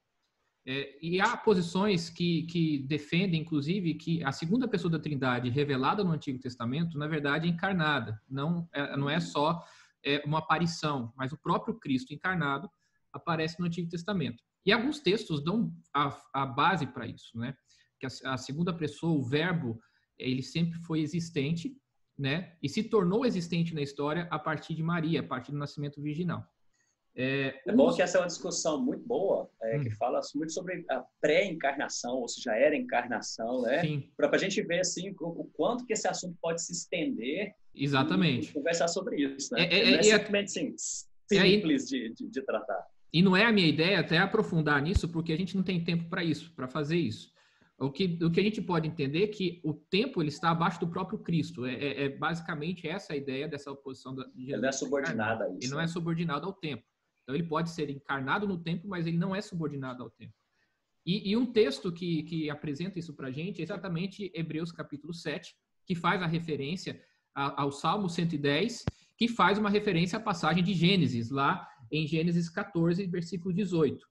é, 0.65 0.98
e 1.01 1.20
há 1.20 1.36
posições 1.36 2.10
que, 2.10 2.43
que 2.43 2.79
defendem, 2.79 3.41
inclusive, 3.41 3.96
que 3.96 4.24
a 4.24 4.32
segunda 4.32 4.67
pessoa 4.67 4.89
da 4.89 5.00
Trindade 5.00 5.50
revelada 5.50 6.03
no 6.03 6.12
Antigo 6.12 6.39
Testamento, 6.39 6.98
na 6.98 7.08
verdade, 7.08 7.48
é 7.48 7.51
encarnada. 7.51 8.22
Não 8.29 8.67
é, 8.72 8.96
não 8.96 9.10
é 9.10 9.20
só 9.20 9.62
é, 10.03 10.24
uma 10.25 10.39
aparição, 10.39 11.12
mas 11.17 11.34
o 11.34 11.38
próprio 11.38 11.75
Cristo 11.75 12.13
encarnado 12.13 12.70
aparece 13.12 13.60
no 13.60 13.65
Antigo 13.65 13.89
Testamento. 13.89 14.41
E 14.65 14.72
alguns 14.72 15.00
textos 15.00 15.43
dão 15.43 15.75
a, 15.93 16.17
a 16.34 16.46
base 16.46 16.88
para 16.88 17.05
isso, 17.05 17.38
né? 17.38 17.53
que 18.00 18.25
a, 18.25 18.34
a 18.34 18.38
segunda 18.38 18.74
pessoa, 18.74 19.17
o 19.17 19.24
verbo, 19.24 19.79
ele 20.17 20.43
sempre 20.43 20.79
foi 20.79 21.01
existente, 21.01 21.75
né? 22.17 22.55
E 22.62 22.70
se 22.70 22.84
tornou 22.84 23.25
existente 23.25 23.74
na 23.74 23.82
história 23.82 24.27
a 24.29 24.38
partir 24.38 24.75
de 24.75 24.84
Maria, 24.84 25.22
a 25.22 25.24
partir 25.24 25.51
do 25.51 25.58
nascimento 25.58 26.01
virginal. 26.01 26.46
É, 27.15 27.62
é 27.67 27.72
bom 27.72 27.93
que 27.93 28.01
essa 28.01 28.17
é 28.17 28.22
uma 28.22 28.27
discussão 28.27 28.84
muito 28.84 29.05
boa, 29.05 29.48
é, 29.62 29.77
hum. 29.77 29.84
que 29.84 29.91
fala 29.91 30.20
muito 30.34 30.51
sobre 30.51 30.84
a 30.89 31.03
pré-encarnação, 31.22 32.15
ou 32.15 32.27
seja, 32.27 32.55
era 32.55 32.75
encarnação, 32.75 33.62
né? 33.62 34.03
Para 34.17 34.29
a 34.32 34.38
gente 34.38 34.62
ver 34.63 34.79
assim 34.79 35.13
o, 35.20 35.27
o, 35.27 35.46
quanto 35.53 35.86
que 35.86 35.93
esse 35.93 36.08
assunto 36.08 36.36
pode 36.41 36.63
se 36.63 36.74
estender. 36.74 37.53
Exatamente. 37.75 38.50
E, 38.50 38.53
conversar 38.53 38.88
sobre 38.88 39.17
isso, 39.22 39.53
né? 39.53 39.65
É, 39.65 39.79
é, 39.79 39.91
não 39.91 40.00
é 40.00 40.03
simplesmente 40.03 40.46
assim, 40.46 40.75
simples 41.29 41.88
de, 41.88 42.13
de, 42.13 42.27
de 42.29 42.41
tratar. 42.41 42.84
E 43.12 43.22
não 43.22 43.38
é 43.38 43.46
a 43.46 43.51
minha 43.51 43.67
ideia 43.67 44.00
até 44.00 44.17
aprofundar 44.17 44.82
nisso, 44.82 45.08
porque 45.08 45.32
a 45.32 45.38
gente 45.38 45.55
não 45.55 45.63
tem 45.63 45.84
tempo 45.84 46.10
para 46.10 46.24
isso, 46.24 46.51
para 46.55 46.67
fazer 46.67 46.98
isso. 46.98 47.32
O 47.77 47.91
que, 47.91 48.17
o 48.24 48.32
que 48.32 48.39
a 48.39 48.43
gente 48.43 48.62
pode 48.62 48.88
entender 48.88 49.24
é 49.24 49.27
que 49.27 49.62
o 49.63 49.74
tempo 49.74 50.22
ele 50.22 50.29
está 50.29 50.50
abaixo 50.50 50.79
do 50.79 50.88
próprio 50.88 51.20
Cristo. 51.20 51.65
É, 51.65 51.74
é, 51.74 52.03
é 52.05 52.10
basicamente 52.10 52.88
essa 52.88 53.13
a 53.13 53.15
ideia 53.15 53.48
dessa 53.48 53.72
oposição 53.72 54.15
de 54.15 54.22
Jesus. 54.22 54.48
Ele 54.48 54.62
não 54.62 54.70
é 54.70 54.72
subordinado 54.72 55.43
a 55.43 55.50
isso. 55.50 55.58
Ele 55.62 55.72
não 55.72 55.79
é 55.79 55.84
né? 55.84 55.88
subordinado 55.88 56.46
ao 56.48 56.53
tempo. 56.53 56.84
Então 57.24 57.36
ele 57.36 57.48
pode 57.48 57.72
ser 57.72 57.89
encarnado 57.89 58.48
no 58.48 58.58
tempo, 58.58 58.88
mas 58.88 59.08
ele 59.08 59.18
não 59.18 59.36
é 59.36 59.42
subordinado 59.42 60.03
ao 60.03 60.10
tempo. 60.10 60.34
E, 61.06 61.32
e 61.32 61.38
um 61.38 61.46
texto 61.46 61.92
que, 61.92 62.24
que 62.24 62.50
apresenta 62.50 63.00
isso 63.00 63.13
para 63.13 63.27
a 63.27 63.32
gente 63.32 63.60
é 63.60 63.63
exatamente 63.63 64.32
Hebreus 64.34 64.72
capítulo 64.72 65.13
7, 65.13 65.53
que 65.86 65.96
faz 65.96 66.22
a 66.22 66.27
referência 66.27 67.01
ao 67.36 67.72
Salmo 67.72 68.08
110, 68.08 68.86
que 69.18 69.27
faz 69.27 69.58
uma 69.58 69.70
referência 69.70 70.18
à 70.18 70.22
passagem 70.22 70.63
de 70.63 70.74
Gênesis, 70.74 71.30
lá 71.30 71.68
em 71.92 72.08
Gênesis 72.08 72.50
14, 72.50 73.06
versículo 73.08 73.53
18. 73.53 74.03
O 74.03 74.08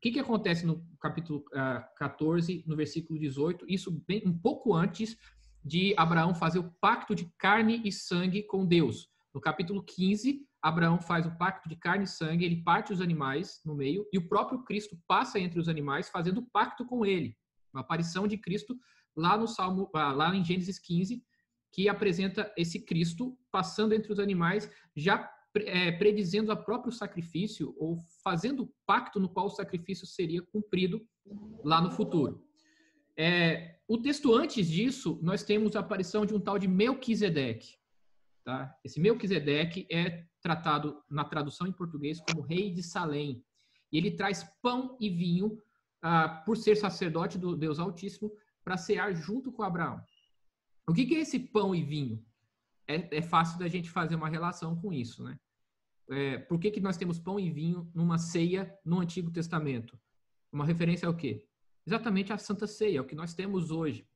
que, 0.00 0.12
que 0.12 0.20
acontece 0.20 0.66
no 0.66 0.86
capítulo 1.00 1.40
uh, 1.52 1.58
ah, 1.58 1.88
14, 1.96 2.62
no 2.66 2.76
versículo 2.76 3.18
18? 3.18 3.64
Isso 3.68 3.90
bem, 4.06 4.22
um 4.26 4.36
pouco 4.36 4.74
antes 4.74 5.16
de 5.64 5.94
Abraão 5.96 6.34
fazer 6.34 6.58
o 6.58 6.70
pacto 6.80 7.14
de 7.14 7.26
carne 7.38 7.80
e 7.84 7.90
sangue 7.90 8.42
com 8.42 8.66
Deus. 8.66 9.08
No 9.32 9.40
capítulo 9.40 9.82
15, 9.82 10.46
Abraão 10.64 10.98
faz 10.98 11.26
o 11.26 11.36
pacto 11.36 11.68
de 11.68 11.76
carne 11.76 12.04
e 12.04 12.08
sangue, 12.08 12.42
ele 12.42 12.62
parte 12.62 12.90
os 12.90 13.02
animais 13.02 13.60
no 13.66 13.74
meio 13.74 14.08
e 14.10 14.16
o 14.16 14.26
próprio 14.26 14.64
Cristo 14.64 14.98
passa 15.06 15.38
entre 15.38 15.60
os 15.60 15.68
animais 15.68 16.08
fazendo 16.08 16.40
pacto 16.40 16.86
com 16.86 17.04
ele. 17.04 17.36
Uma 17.70 17.82
aparição 17.82 18.26
de 18.26 18.38
Cristo 18.38 18.74
lá 19.14 19.36
no 19.36 19.46
Salmo, 19.46 19.90
ah, 19.94 20.10
lá 20.12 20.34
em 20.34 20.42
Gênesis 20.42 20.78
15, 20.78 21.22
que 21.70 21.86
apresenta 21.86 22.50
esse 22.56 22.80
Cristo 22.80 23.36
passando 23.52 23.92
entre 23.92 24.10
os 24.10 24.18
animais, 24.18 24.70
já 24.96 25.30
é, 25.54 25.92
predizendo 25.92 26.50
o 26.50 26.56
próprio 26.56 26.90
sacrifício 26.90 27.74
ou 27.76 28.02
fazendo 28.22 28.62
o 28.62 28.74
pacto 28.86 29.20
no 29.20 29.28
qual 29.28 29.46
o 29.46 29.50
sacrifício 29.50 30.06
seria 30.06 30.40
cumprido 30.40 31.06
lá 31.62 31.78
no 31.78 31.90
futuro. 31.90 32.42
É, 33.18 33.76
o 33.86 33.98
texto 33.98 34.34
antes 34.34 34.66
disso, 34.66 35.18
nós 35.22 35.42
temos 35.42 35.76
a 35.76 35.80
aparição 35.80 36.24
de 36.24 36.34
um 36.34 36.40
tal 36.40 36.58
de 36.58 36.66
Melquisedeque. 36.66 37.76
Tá? 38.42 38.74
Esse 38.82 38.98
Melquisedeque 38.98 39.86
é 39.90 40.24
tratado 40.44 41.02
na 41.08 41.24
tradução 41.24 41.66
em 41.66 41.72
português 41.72 42.20
como 42.20 42.42
rei 42.42 42.70
de 42.70 42.82
Salém. 42.82 43.42
E 43.90 43.96
ele 43.96 44.10
traz 44.10 44.44
pão 44.60 44.94
e 45.00 45.08
vinho 45.08 45.58
ah, 46.02 46.28
por 46.44 46.58
ser 46.58 46.76
sacerdote 46.76 47.38
do 47.38 47.56
Deus 47.56 47.78
Altíssimo 47.78 48.30
para 48.62 48.76
cear 48.76 49.14
junto 49.14 49.50
com 49.50 49.62
Abraão. 49.62 50.04
O 50.86 50.92
que, 50.92 51.06
que 51.06 51.14
é 51.14 51.20
esse 51.20 51.40
pão 51.40 51.74
e 51.74 51.82
vinho? 51.82 52.22
É, 52.86 53.16
é, 53.16 53.22
fácil 53.22 53.58
da 53.58 53.68
gente 53.68 53.88
fazer 53.88 54.16
uma 54.16 54.28
relação 54.28 54.78
com 54.78 54.92
isso, 54.92 55.24
né? 55.24 55.40
É, 56.10 56.36
por 56.36 56.58
que, 56.58 56.70
que 56.70 56.80
nós 56.80 56.98
temos 56.98 57.18
pão 57.18 57.40
e 57.40 57.50
vinho 57.50 57.90
numa 57.94 58.18
ceia 58.18 58.78
no 58.84 59.00
Antigo 59.00 59.30
Testamento? 59.30 59.98
Uma 60.52 60.66
referência 60.66 61.08
ao 61.08 61.16
quê? 61.16 61.48
Exatamente 61.86 62.34
a 62.34 62.36
Santa 62.36 62.66
Ceia, 62.66 62.98
é 62.98 63.00
o 63.00 63.06
que 63.06 63.14
nós 63.14 63.32
temos 63.32 63.70
hoje. 63.70 64.06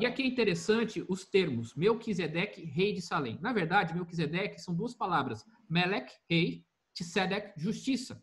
E 0.00 0.06
aqui 0.06 0.22
é 0.22 0.26
interessante 0.26 1.04
os 1.08 1.24
termos 1.24 1.74
Melquisedeque, 1.74 2.64
rei 2.64 2.92
de 2.92 3.00
Salém. 3.00 3.38
Na 3.40 3.52
verdade, 3.52 3.94
Melquisedeque 3.94 4.60
são 4.60 4.74
duas 4.74 4.94
palavras. 4.94 5.44
Melech, 5.68 6.12
rei, 6.28 6.64
Tsedek, 6.94 7.52
justiça. 7.56 8.22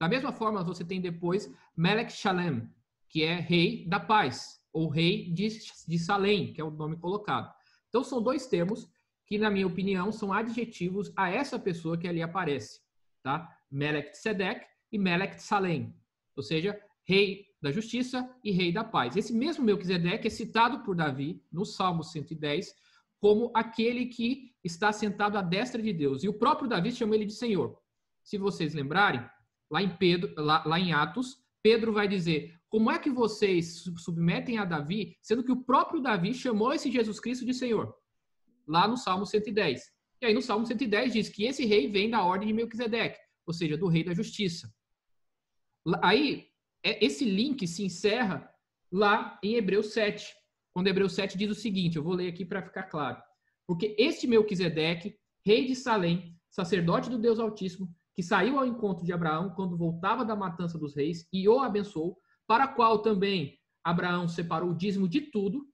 Da 0.00 0.08
mesma 0.08 0.32
forma, 0.32 0.64
você 0.64 0.84
tem 0.84 1.00
depois 1.00 1.52
Melech 1.76 2.12
Shalem, 2.12 2.68
que 3.08 3.22
é 3.22 3.34
rei 3.34 3.86
da 3.86 4.00
paz, 4.00 4.60
ou 4.72 4.88
rei 4.88 5.30
de, 5.32 5.48
de 5.86 5.98
Salém, 5.98 6.52
que 6.52 6.60
é 6.60 6.64
o 6.64 6.70
nome 6.70 6.96
colocado. 6.96 7.52
Então, 7.88 8.02
são 8.02 8.22
dois 8.22 8.46
termos 8.46 8.90
que, 9.26 9.38
na 9.38 9.50
minha 9.50 9.66
opinião, 9.66 10.12
são 10.12 10.32
adjetivos 10.32 11.12
a 11.16 11.30
essa 11.30 11.58
pessoa 11.58 11.96
que 11.96 12.06
ali 12.06 12.22
aparece, 12.22 12.80
tá? 13.22 13.48
Melech 13.70 14.12
Tzedek 14.12 14.66
e 14.92 14.98
Melech 14.98 15.42
Salem, 15.42 15.94
ou 16.36 16.42
seja, 16.42 16.78
rei 17.06 17.46
da 17.62 17.70
justiça 17.70 18.28
e 18.44 18.50
rei 18.50 18.72
da 18.72 18.84
paz. 18.84 19.16
Esse 19.16 19.32
mesmo 19.32 19.64
Melquisedeque 19.64 20.26
é 20.26 20.30
citado 20.30 20.80
por 20.80 20.94
Davi 20.94 21.42
no 21.50 21.64
Salmo 21.64 22.02
110 22.02 22.74
como 23.18 23.50
aquele 23.54 24.06
que 24.06 24.54
está 24.62 24.92
sentado 24.92 25.38
à 25.38 25.42
destra 25.42 25.82
de 25.82 25.92
Deus. 25.92 26.22
E 26.22 26.28
o 26.28 26.34
próprio 26.34 26.68
Davi 26.68 26.92
chama 26.92 27.14
ele 27.14 27.24
de 27.24 27.32
Senhor. 27.32 27.78
Se 28.22 28.36
vocês 28.36 28.74
lembrarem, 28.74 29.24
lá 29.70 29.82
em 29.82 29.96
Pedro, 29.96 30.32
lá, 30.36 30.62
lá 30.66 30.78
em 30.78 30.92
Atos, 30.92 31.38
Pedro 31.62 31.92
vai 31.92 32.06
dizer: 32.06 32.54
"Como 32.68 32.90
é 32.90 32.98
que 32.98 33.10
vocês 33.10 33.84
submetem 33.96 34.58
a 34.58 34.64
Davi, 34.64 35.16
sendo 35.22 35.42
que 35.42 35.52
o 35.52 35.62
próprio 35.64 36.02
Davi 36.02 36.34
chamou 36.34 36.72
esse 36.72 36.90
Jesus 36.90 37.18
Cristo 37.18 37.46
de 37.46 37.54
Senhor?" 37.54 37.94
Lá 38.66 38.86
no 38.86 38.96
Salmo 38.96 39.24
110. 39.24 39.82
E 40.20 40.26
aí 40.26 40.34
no 40.34 40.42
Salmo 40.42 40.66
110 40.66 41.12
diz 41.12 41.28
que 41.28 41.44
esse 41.44 41.64
rei 41.64 41.88
vem 41.88 42.10
da 42.10 42.22
ordem 42.22 42.48
de 42.48 42.54
Melquisedeque, 42.54 43.18
ou 43.46 43.54
seja, 43.54 43.76
do 43.76 43.86
rei 43.86 44.02
da 44.02 44.12
justiça. 44.12 44.72
Aí 46.02 46.48
esse 47.04 47.24
link 47.24 47.66
se 47.66 47.84
encerra 47.84 48.48
lá 48.92 49.38
em 49.42 49.54
Hebreus 49.54 49.92
7, 49.92 50.32
quando 50.72 50.88
Hebreus 50.88 51.14
7 51.14 51.36
diz 51.38 51.50
o 51.50 51.54
seguinte, 51.54 51.96
eu 51.96 52.02
vou 52.02 52.14
ler 52.14 52.28
aqui 52.28 52.44
para 52.44 52.62
ficar 52.62 52.84
claro. 52.84 53.20
Porque 53.66 53.96
este 53.98 54.26
Melquisedeque, 54.26 55.16
rei 55.44 55.66
de 55.66 55.74
Salém, 55.74 56.36
sacerdote 56.50 57.10
do 57.10 57.18
Deus 57.18 57.38
Altíssimo, 57.38 57.88
que 58.14 58.22
saiu 58.22 58.58
ao 58.58 58.66
encontro 58.66 59.04
de 59.04 59.12
Abraão 59.12 59.50
quando 59.50 59.76
voltava 59.76 60.24
da 60.24 60.36
matança 60.36 60.78
dos 60.78 60.94
reis 60.94 61.26
e 61.32 61.48
o 61.48 61.60
abençoou, 61.60 62.18
para 62.46 62.68
qual 62.68 63.00
também 63.00 63.58
Abraão 63.84 64.28
separou 64.28 64.70
o 64.70 64.76
dízimo 64.76 65.08
de 65.08 65.20
tudo, 65.20 65.66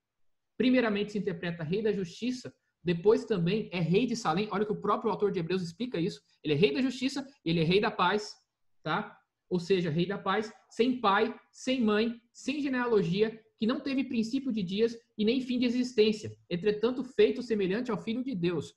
primeiramente 0.57 1.12
se 1.12 1.19
interpreta 1.19 1.62
rei 1.62 1.83
da 1.83 1.92
justiça, 1.92 2.52
depois 2.85 3.25
também 3.25 3.69
é 3.73 3.81
rei 3.81 4.07
de 4.07 4.16
Salém. 4.16 4.49
Olha 4.50 4.66
que 4.66 4.73
o 4.73 4.81
próprio 4.81 5.11
autor 5.11 5.31
de 5.31 5.38
Hebreus 5.38 5.62
explica 5.62 6.00
isso. 6.00 6.21
Ele 6.42 6.54
é 6.54 6.57
rei 6.57 6.75
da 6.75 6.83
justiça, 6.83 7.26
ele 7.45 7.61
é 7.61 7.64
rei 7.64 7.81
da 7.81 7.90
paz, 7.90 8.35
tá? 8.83 9.16
Ou 9.52 9.61
seja, 9.61 9.90
rei 9.90 10.06
da 10.06 10.16
paz, 10.16 10.50
sem 10.71 10.99
pai, 10.99 11.35
sem 11.50 11.78
mãe, 11.78 12.18
sem 12.32 12.62
genealogia, 12.62 13.38
que 13.59 13.66
não 13.66 13.80
teve 13.80 14.02
princípio 14.02 14.50
de 14.50 14.62
dias 14.62 14.97
e 15.18 15.26
nem 15.26 15.42
fim 15.42 15.59
de 15.59 15.66
existência, 15.66 16.35
entretanto 16.49 17.04
feito 17.04 17.42
semelhante 17.42 17.90
ao 17.90 17.99
Filho 17.99 18.25
de 18.25 18.35
Deus. 18.35 18.73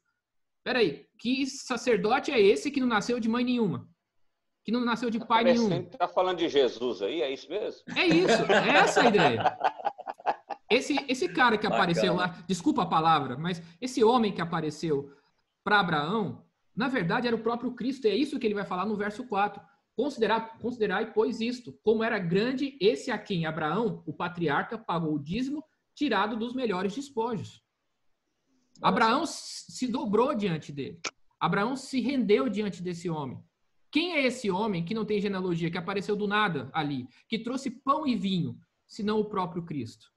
Peraí, 0.65 1.05
que 1.17 1.47
sacerdote 1.47 2.29
é 2.29 2.41
esse 2.41 2.69
que 2.69 2.81
não 2.81 2.87
nasceu 2.87 3.21
de 3.21 3.29
mãe 3.29 3.45
nenhuma? 3.45 3.87
Que 4.65 4.71
não 4.71 4.83
nasceu 4.83 5.09
de 5.09 5.25
pai 5.25 5.45
nenhum? 5.45 5.71
Está 5.83 6.09
falando 6.09 6.39
de 6.39 6.49
Jesus 6.49 7.01
aí, 7.01 7.21
é 7.21 7.31
isso 7.31 7.49
mesmo? 7.49 7.81
É 7.95 8.05
isso, 8.05 8.43
é 8.51 8.69
essa 8.71 9.01
a 9.01 9.05
ideia. 9.05 9.57
Esse, 10.69 11.05
esse 11.07 11.29
cara 11.29 11.57
que 11.57 11.65
apareceu 11.65 12.15
lá, 12.15 12.43
desculpa 12.45 12.83
a 12.83 12.87
palavra, 12.87 13.37
mas 13.37 13.61
esse 13.79 14.03
homem 14.03 14.33
que 14.33 14.41
apareceu 14.41 15.09
para 15.63 15.79
Abraão, 15.79 16.43
na 16.75 16.89
verdade 16.89 17.27
era 17.27 17.35
o 17.35 17.41
próprio 17.41 17.71
Cristo, 17.71 18.07
e 18.07 18.09
é 18.09 18.15
isso 18.15 18.37
que 18.37 18.45
ele 18.45 18.53
vai 18.53 18.65
falar 18.65 18.85
no 18.85 18.97
verso 18.97 19.23
4. 19.25 19.61
Considerar, 19.95 20.57
considerai, 20.59 21.13
pois, 21.13 21.39
isto, 21.39 21.71
como 21.81 22.03
era 22.03 22.19
grande 22.19 22.77
esse 22.81 23.11
a 23.11 23.17
quem 23.17 23.45
Abraão, 23.45 24.03
o 24.05 24.13
patriarca, 24.13 24.77
pagou 24.77 25.13
o 25.13 25.19
dízimo 25.19 25.63
tirado 25.93 26.35
dos 26.35 26.53
melhores 26.53 26.93
despojos. 26.93 27.63
Abraão 28.81 29.25
se 29.25 29.87
dobrou 29.87 30.35
diante 30.35 30.71
dele. 30.71 30.99
Abraão 31.39 31.75
se 31.75 32.01
rendeu 32.01 32.49
diante 32.49 32.81
desse 32.81 33.09
homem. 33.09 33.41
Quem 33.89 34.13
é 34.13 34.25
esse 34.25 34.51
homem 34.51 34.83
que 34.83 34.93
não 34.93 35.05
tem 35.05 35.21
genealogia, 35.21 35.71
que 35.71 35.77
apareceu 35.77 36.17
do 36.17 36.27
nada 36.27 36.69
ali, 36.73 37.07
que 37.29 37.39
trouxe 37.39 37.71
pão 37.71 38.05
e 38.05 38.15
vinho, 38.15 38.59
senão 38.85 39.19
o 39.21 39.25
próprio 39.25 39.63
Cristo? 39.63 40.11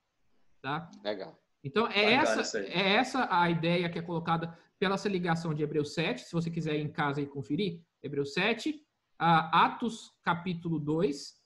Tá? 0.61 0.91
Legal. 1.05 1.39
Então, 1.63 1.87
é 1.87 2.15
essa, 2.15 2.59
é 2.59 2.95
essa 2.95 3.29
a 3.31 3.49
ideia 3.49 3.89
que 3.89 3.99
é 3.99 4.03
colocada 4.03 4.59
pela 4.79 4.95
essa 4.95 5.09
ligação 5.09 5.55
de 5.55 5.63
Hebreus 5.63 5.95
7, 5.95 6.23
se 6.23 6.33
você 6.33 6.51
quiser 6.51 6.77
ir 6.77 6.83
em 6.83 6.91
casa 6.91 7.21
e 7.21 7.27
conferir, 7.27 7.81
Hebreus 8.03 8.33
7, 8.33 8.81
Atos 9.19 10.13
capítulo 10.23 10.79
2, 10.79 11.37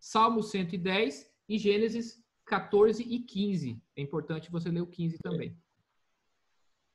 Salmo 0.00 0.42
110 0.42 1.30
e 1.48 1.58
Gênesis 1.58 2.20
14 2.46 3.02
e 3.02 3.20
15. 3.20 3.80
É 3.96 4.02
importante 4.02 4.50
você 4.50 4.68
ler 4.68 4.80
o 4.80 4.86
15 4.86 5.18
também. 5.18 5.56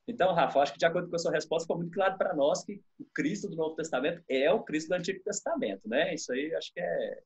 Então, 0.07 0.33
Rafa, 0.33 0.59
acho 0.59 0.73
que 0.73 0.79
de 0.79 0.85
acordo 0.85 1.09
com 1.09 1.15
a 1.15 1.19
sua 1.19 1.31
resposta, 1.31 1.65
ficou 1.65 1.77
muito 1.77 1.91
claro 1.91 2.17
para 2.17 2.35
nós 2.35 2.63
que 2.63 2.81
o 2.99 3.05
Cristo 3.13 3.49
do 3.49 3.55
Novo 3.55 3.75
Testamento 3.75 4.21
é 4.29 4.51
o 4.51 4.61
Cristo 4.61 4.89
do 4.89 4.95
Antigo 4.95 5.23
Testamento, 5.23 5.87
né? 5.87 6.13
Isso 6.13 6.31
aí 6.31 6.53
acho 6.53 6.71
que 6.73 6.79
é. 6.79 7.21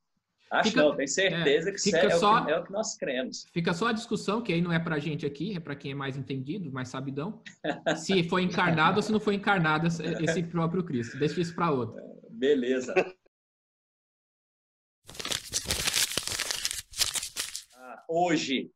Acho 0.52 0.70
fica, 0.70 0.82
não, 0.82 0.96
tenho 0.96 1.08
certeza 1.08 1.70
é, 1.70 1.74
que 1.74 1.96
é, 1.96 2.10
só, 2.10 2.42
o 2.42 2.46
que, 2.46 2.52
é 2.52 2.58
o 2.58 2.64
que 2.64 2.72
nós 2.72 2.96
cremos. 2.98 3.46
Fica 3.54 3.72
só 3.72 3.88
a 3.88 3.92
discussão, 3.92 4.42
que 4.42 4.52
aí 4.52 4.62
não 4.62 4.74
é 4.74 4.80
para 4.80 4.96
a 4.96 5.00
gente 5.00 5.24
aqui, 5.24 5.56
é 5.56 5.60
para 5.60 5.76
quem 5.76 5.92
é 5.92 5.96
mais 5.96 6.18
entendido, 6.18 6.72
mais 6.72 6.90
sabidão, 6.90 7.40
se 7.98 8.24
foi 8.24 8.42
encarnado 8.42 8.98
ou 8.98 9.04
se 9.04 9.12
não 9.12 9.20
foi 9.20 9.36
encarnado 9.36 9.88
esse 9.88 10.42
próprio 10.44 10.84
Cristo. 10.84 11.20
Deixa 11.20 11.40
isso 11.40 11.54
para 11.54 11.70
outro. 11.70 12.09
Beleza. 12.40 12.94
Ah, 17.76 18.06
hoje, 18.08 18.72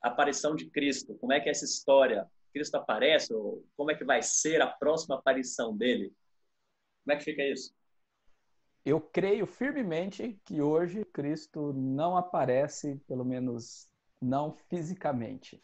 aparição 0.00 0.56
de 0.56 0.70
Cristo? 0.70 1.14
Como 1.18 1.30
é 1.30 1.38
que 1.38 1.50
é 1.50 1.52
essa 1.52 1.66
história? 1.66 2.26
Cristo 2.54 2.76
aparece? 2.76 3.34
Ou 3.34 3.68
como 3.76 3.90
é 3.90 3.94
que 3.94 4.02
vai 4.02 4.22
ser 4.22 4.62
a 4.62 4.66
próxima 4.66 5.16
aparição 5.16 5.76
dele? 5.76 6.10
Como 7.04 7.14
é 7.14 7.18
que 7.18 7.24
fica 7.24 7.42
isso? 7.42 7.74
Eu 8.82 8.98
creio 8.98 9.46
firmemente 9.46 10.40
que 10.42 10.62
hoje 10.62 11.04
Cristo 11.04 11.74
não 11.74 12.16
aparece, 12.16 12.96
pelo 13.06 13.26
menos 13.26 13.92
não 14.22 14.54
fisicamente. 14.70 15.62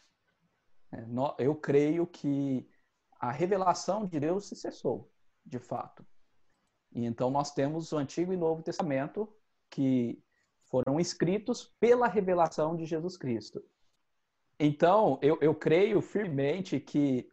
É, 0.91 1.03
eu 1.39 1.55
creio 1.55 2.05
que 2.05 2.69
a 3.19 3.31
revelação 3.31 4.05
de 4.05 4.19
Deus 4.19 4.47
se 4.47 4.55
cessou, 4.55 5.11
de 5.43 5.57
fato. 5.57 6.05
E 6.91 7.05
então 7.05 7.29
nós 7.29 7.53
temos 7.53 7.91
o 7.91 7.97
Antigo 7.97 8.33
e 8.33 8.37
Novo 8.37 8.63
Testamento 8.63 9.27
que 9.69 10.21
foram 10.65 10.99
escritos 10.99 11.73
pela 11.79 12.07
revelação 12.07 12.75
de 12.75 12.85
Jesus 12.85 13.17
Cristo. 13.17 13.63
Então, 14.59 15.17
eu, 15.21 15.37
eu 15.41 15.55
creio 15.55 16.01
firmemente 16.01 16.79
que 16.79 17.29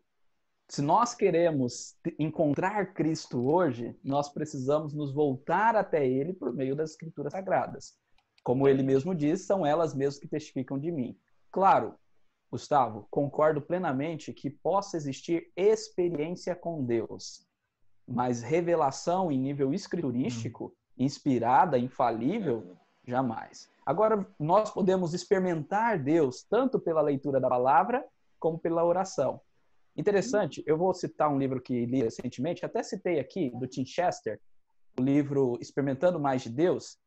se 0.69 0.83
nós 0.83 1.15
queremos 1.15 1.97
encontrar 2.19 2.93
Cristo 2.93 3.49
hoje, 3.49 3.97
nós 4.03 4.29
precisamos 4.29 4.93
nos 4.93 5.13
voltar 5.13 5.77
até 5.77 6.07
Ele 6.07 6.33
por 6.33 6.53
meio 6.53 6.75
das 6.75 6.91
Escrituras 6.91 7.33
Sagradas. 7.33 7.97
Como 8.43 8.69
ele 8.69 8.83
mesmo 8.83 9.15
diz, 9.15 9.45
são 9.45 9.67
elas 9.67 9.95
mesmas 9.95 10.21
que 10.21 10.29
testificam 10.29 10.79
de 10.79 10.91
mim. 10.93 11.19
Claro, 11.51 11.95
Gustavo, 12.51 13.07
concordo 13.11 13.61
plenamente 13.61 14.33
que 14.33 14.51
possa 14.51 14.97
existir 14.97 15.51
experiência 15.57 16.55
com 16.55 16.85
Deus, 16.85 17.46
mas 18.07 18.43
revelação 18.43 19.31
em 19.33 19.39
nível 19.39 19.75
escriturístico, 19.75 20.73
inspirada, 20.97 21.79
infalível, 21.79 22.77
jamais. 23.07 23.69
Agora, 23.85 24.27
nós 24.39 24.71
podemos 24.71 25.15
experimentar 25.15 25.99
Deus 25.99 26.43
tanto 26.43 26.79
pela 26.79 27.03
leitura 27.03 27.41
da 27.41 27.49
palavra 27.49 28.05
como 28.39 28.59
pela 28.59 28.85
oração. 28.85 29.41
Interessante, 29.97 30.63
eu 30.67 30.77
vou 30.77 30.93
citar 30.93 31.33
um 31.33 31.39
livro 31.39 31.61
que 31.61 31.87
li 31.87 32.03
recentemente, 32.03 32.65
até 32.65 32.83
citei 32.83 33.19
aqui, 33.19 33.51
do 33.51 33.67
Tim 33.67 33.85
Chester, 33.87 34.41
o 34.99 35.03
livro 35.03 35.57
Experimentando 35.61 36.21
Mais 36.21 36.43
de 36.43 36.51
Deus. 36.51 36.99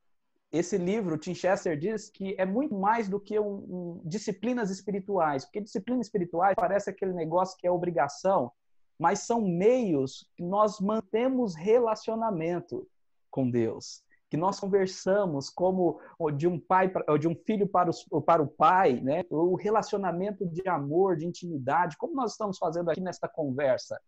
Esse 0.52 0.78
livro, 0.78 1.18
Tim 1.18 1.36
Chester 1.36 1.78
diz 1.78 2.10
que 2.10 2.34
é 2.40 2.46
muito 2.46 2.74
mais 2.74 3.08
do 3.08 3.20
que 3.20 3.40
um, 3.40 3.46
um, 3.46 4.02
disciplinas 4.04 4.72
espirituais, 4.72 5.46
porque 5.46 5.62
disciplinas 5.62 6.08
espirituais 6.08 6.56
parece 6.56 6.90
aquele 6.90 7.14
negócio 7.14 7.56
que 7.58 7.68
é 7.68 7.72
obrigação, 7.72 8.52
mas 9.00 9.20
são 9.20 9.42
meios 9.42 10.30
que 10.36 10.44
nós 10.44 10.80
mantemos 10.80 11.56
relacionamento 11.56 12.88
com 13.32 13.50
Deus 13.50 14.04
que 14.30 14.38
nós 14.38 14.60
conversamos 14.60 15.50
como 15.50 16.00
de 16.36 16.48
um 16.48 16.60
pai 16.60 16.92
de 17.20 17.28
um 17.28 17.36
filho 17.36 17.68
para, 17.68 17.90
o 18.12 18.22
para 18.22 18.44
o 18.44 18.48
pai, 18.48 19.02
né? 19.02 19.24
O 19.30 19.56
relacionamento 19.56 20.46
de 20.46 20.68
amor, 20.70 21.18
de 21.18 21.26
intimidade, 21.26 21.98
como 21.98 22.14
nós 22.14 22.34
estamos 22.34 22.58
fazendo 22.58 22.92
aqui 22.92 23.02
nesta 23.02 23.28
conversa, 23.28 24.00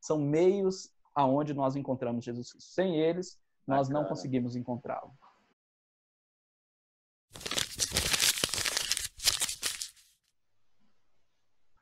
são 0.00 0.18
meios 0.18 0.90
aonde 1.14 1.54
nós 1.54 1.76
encontramos 1.76 2.24
Jesus. 2.24 2.56
Sem 2.58 2.98
eles, 2.98 3.38
nós 3.66 3.86
Bacana. 3.86 4.00
não 4.00 4.08
conseguimos 4.08 4.56
encontrá-lo. 4.56 5.12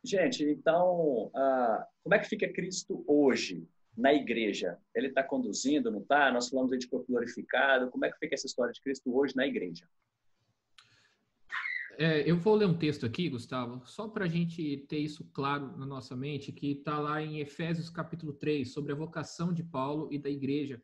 Gente, 0.02 0.44
então, 0.44 1.26
uh, 1.26 1.84
como 2.02 2.14
é 2.14 2.18
que 2.18 2.28
fica 2.28 2.52
Cristo 2.52 3.04
hoje? 3.06 3.66
na 3.96 4.12
igreja? 4.14 4.78
Ele 4.94 5.08
está 5.08 5.22
conduzindo, 5.22 5.90
não 5.90 6.00
está? 6.00 6.32
Nós 6.32 6.48
falamos 6.48 6.76
de 6.78 6.88
corpo 6.88 7.06
glorificado. 7.06 7.90
Como 7.90 8.04
é 8.04 8.10
que 8.10 8.18
fica 8.18 8.34
essa 8.34 8.46
história 8.46 8.72
de 8.72 8.80
Cristo 8.80 9.14
hoje 9.14 9.36
na 9.36 9.46
igreja? 9.46 9.86
É, 11.98 12.28
eu 12.28 12.36
vou 12.36 12.54
ler 12.54 12.66
um 12.66 12.78
texto 12.78 13.04
aqui, 13.04 13.28
Gustavo, 13.28 13.86
só 13.86 14.08
para 14.08 14.24
a 14.24 14.28
gente 14.28 14.78
ter 14.88 14.98
isso 14.98 15.22
claro 15.34 15.76
na 15.76 15.84
nossa 15.84 16.16
mente, 16.16 16.50
que 16.50 16.70
está 16.72 16.98
lá 16.98 17.20
em 17.20 17.40
Efésios 17.40 17.90
capítulo 17.90 18.32
3, 18.32 18.72
sobre 18.72 18.92
a 18.92 18.96
vocação 18.96 19.52
de 19.52 19.62
Paulo 19.62 20.08
e 20.10 20.18
da 20.18 20.30
igreja 20.30 20.82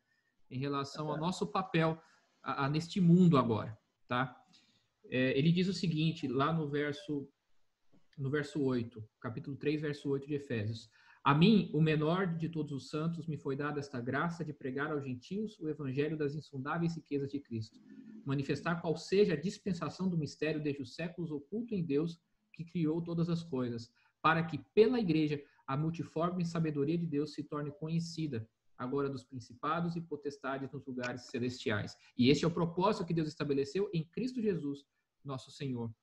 em 0.51 0.59
relação 0.59 1.09
ao 1.09 1.17
nosso 1.17 1.47
papel 1.47 1.99
a, 2.43 2.65
a, 2.65 2.69
neste 2.69 3.01
mundo 3.01 3.35
agora, 3.35 3.75
tá? 4.07 4.39
É, 5.09 5.35
ele 5.35 5.51
diz 5.51 5.67
o 5.67 5.73
seguinte, 5.73 6.27
lá 6.27 6.53
no 6.53 6.67
verso, 6.67 7.27
no 8.17 8.29
verso 8.29 8.61
8, 8.61 9.03
capítulo 9.19 9.55
3, 9.55 9.81
verso 9.81 10.09
8 10.09 10.27
de 10.27 10.33
Efésios. 10.33 10.89
A 11.23 11.35
mim, 11.35 11.69
o 11.73 11.81
menor 11.81 12.25
de 12.37 12.49
todos 12.49 12.71
os 12.71 12.89
santos, 12.89 13.27
me 13.27 13.37
foi 13.37 13.55
dada 13.55 13.79
esta 13.79 13.99
graça 13.99 14.43
de 14.43 14.53
pregar 14.53 14.91
aos 14.91 15.03
gentios 15.03 15.59
o 15.59 15.67
evangelho 15.67 16.17
das 16.17 16.33
insondáveis 16.33 16.95
riquezas 16.95 17.29
de 17.29 17.39
Cristo, 17.39 17.79
manifestar 18.25 18.81
qual 18.81 18.95
seja 18.95 19.33
a 19.33 19.39
dispensação 19.39 20.09
do 20.09 20.17
mistério 20.17 20.63
desde 20.63 20.81
os 20.81 20.95
séculos 20.95 21.29
oculto 21.29 21.75
em 21.75 21.83
Deus 21.83 22.19
que 22.53 22.63
criou 22.63 23.01
todas 23.01 23.29
as 23.29 23.43
coisas, 23.43 23.91
para 24.21 24.43
que 24.43 24.57
pela 24.73 24.99
igreja 24.99 25.41
a 25.67 25.77
multiforme 25.77 26.45
sabedoria 26.45 26.97
de 26.97 27.05
Deus 27.05 27.33
se 27.33 27.43
torne 27.43 27.71
conhecida, 27.71 28.49
agora 28.77 29.09
dos 29.09 29.23
principados 29.23 29.95
e 29.95 30.01
potestades 30.01 30.71
nos 30.71 30.85
lugares 30.85 31.23
celestiais. 31.23 31.95
E 32.17 32.29
este 32.29 32.45
é 32.45 32.47
o 32.47 32.51
propósito 32.51 33.05
que 33.05 33.13
Deus 33.13 33.27
estabeleceu 33.27 33.89
em 33.93 34.03
Cristo 34.05 34.41
Jesus, 34.41 34.85
nosso 35.23 35.51
Senhor. 35.51 35.93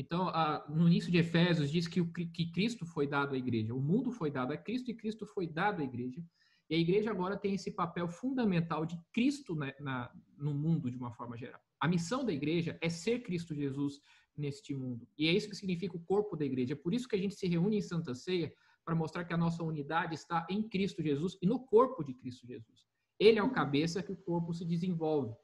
Então, 0.00 0.28
a, 0.30 0.64
no 0.66 0.88
início 0.88 1.12
de 1.12 1.18
Efésios, 1.18 1.70
diz 1.70 1.86
que, 1.86 2.00
o, 2.00 2.10
que 2.10 2.50
Cristo 2.50 2.86
foi 2.86 3.06
dado 3.06 3.34
à 3.34 3.38
igreja. 3.38 3.74
O 3.74 3.80
mundo 3.80 4.10
foi 4.10 4.30
dado 4.30 4.50
a 4.50 4.56
Cristo 4.56 4.90
e 4.90 4.94
Cristo 4.94 5.26
foi 5.26 5.46
dado 5.46 5.82
à 5.82 5.84
igreja. 5.84 6.24
E 6.70 6.74
a 6.74 6.78
igreja 6.78 7.10
agora 7.10 7.36
tem 7.36 7.52
esse 7.52 7.70
papel 7.70 8.08
fundamental 8.08 8.86
de 8.86 8.98
Cristo 9.12 9.54
na, 9.54 9.74
na, 9.78 10.10
no 10.38 10.54
mundo, 10.54 10.90
de 10.90 10.96
uma 10.96 11.12
forma 11.12 11.36
geral. 11.36 11.60
A 11.78 11.86
missão 11.86 12.24
da 12.24 12.32
igreja 12.32 12.78
é 12.80 12.88
ser 12.88 13.22
Cristo 13.22 13.54
Jesus 13.54 14.00
neste 14.34 14.74
mundo. 14.74 15.06
E 15.18 15.28
é 15.28 15.32
isso 15.32 15.50
que 15.50 15.54
significa 15.54 15.94
o 15.94 16.00
corpo 16.00 16.34
da 16.34 16.46
igreja. 16.46 16.72
É 16.72 16.76
por 16.76 16.94
isso 16.94 17.06
que 17.06 17.16
a 17.16 17.18
gente 17.18 17.34
se 17.34 17.46
reúne 17.46 17.76
em 17.76 17.82
Santa 17.82 18.14
Ceia 18.14 18.50
para 18.82 18.94
mostrar 18.94 19.26
que 19.26 19.34
a 19.34 19.36
nossa 19.36 19.62
unidade 19.62 20.14
está 20.14 20.46
em 20.48 20.62
Cristo 20.66 21.02
Jesus 21.02 21.36
e 21.42 21.46
no 21.46 21.60
corpo 21.60 22.02
de 22.02 22.14
Cristo 22.14 22.46
Jesus. 22.46 22.86
Ele 23.18 23.38
é 23.38 23.42
o 23.42 23.52
cabeça 23.52 24.02
que 24.02 24.12
o 24.12 24.16
corpo 24.16 24.54
se 24.54 24.64
desenvolve. 24.64 25.34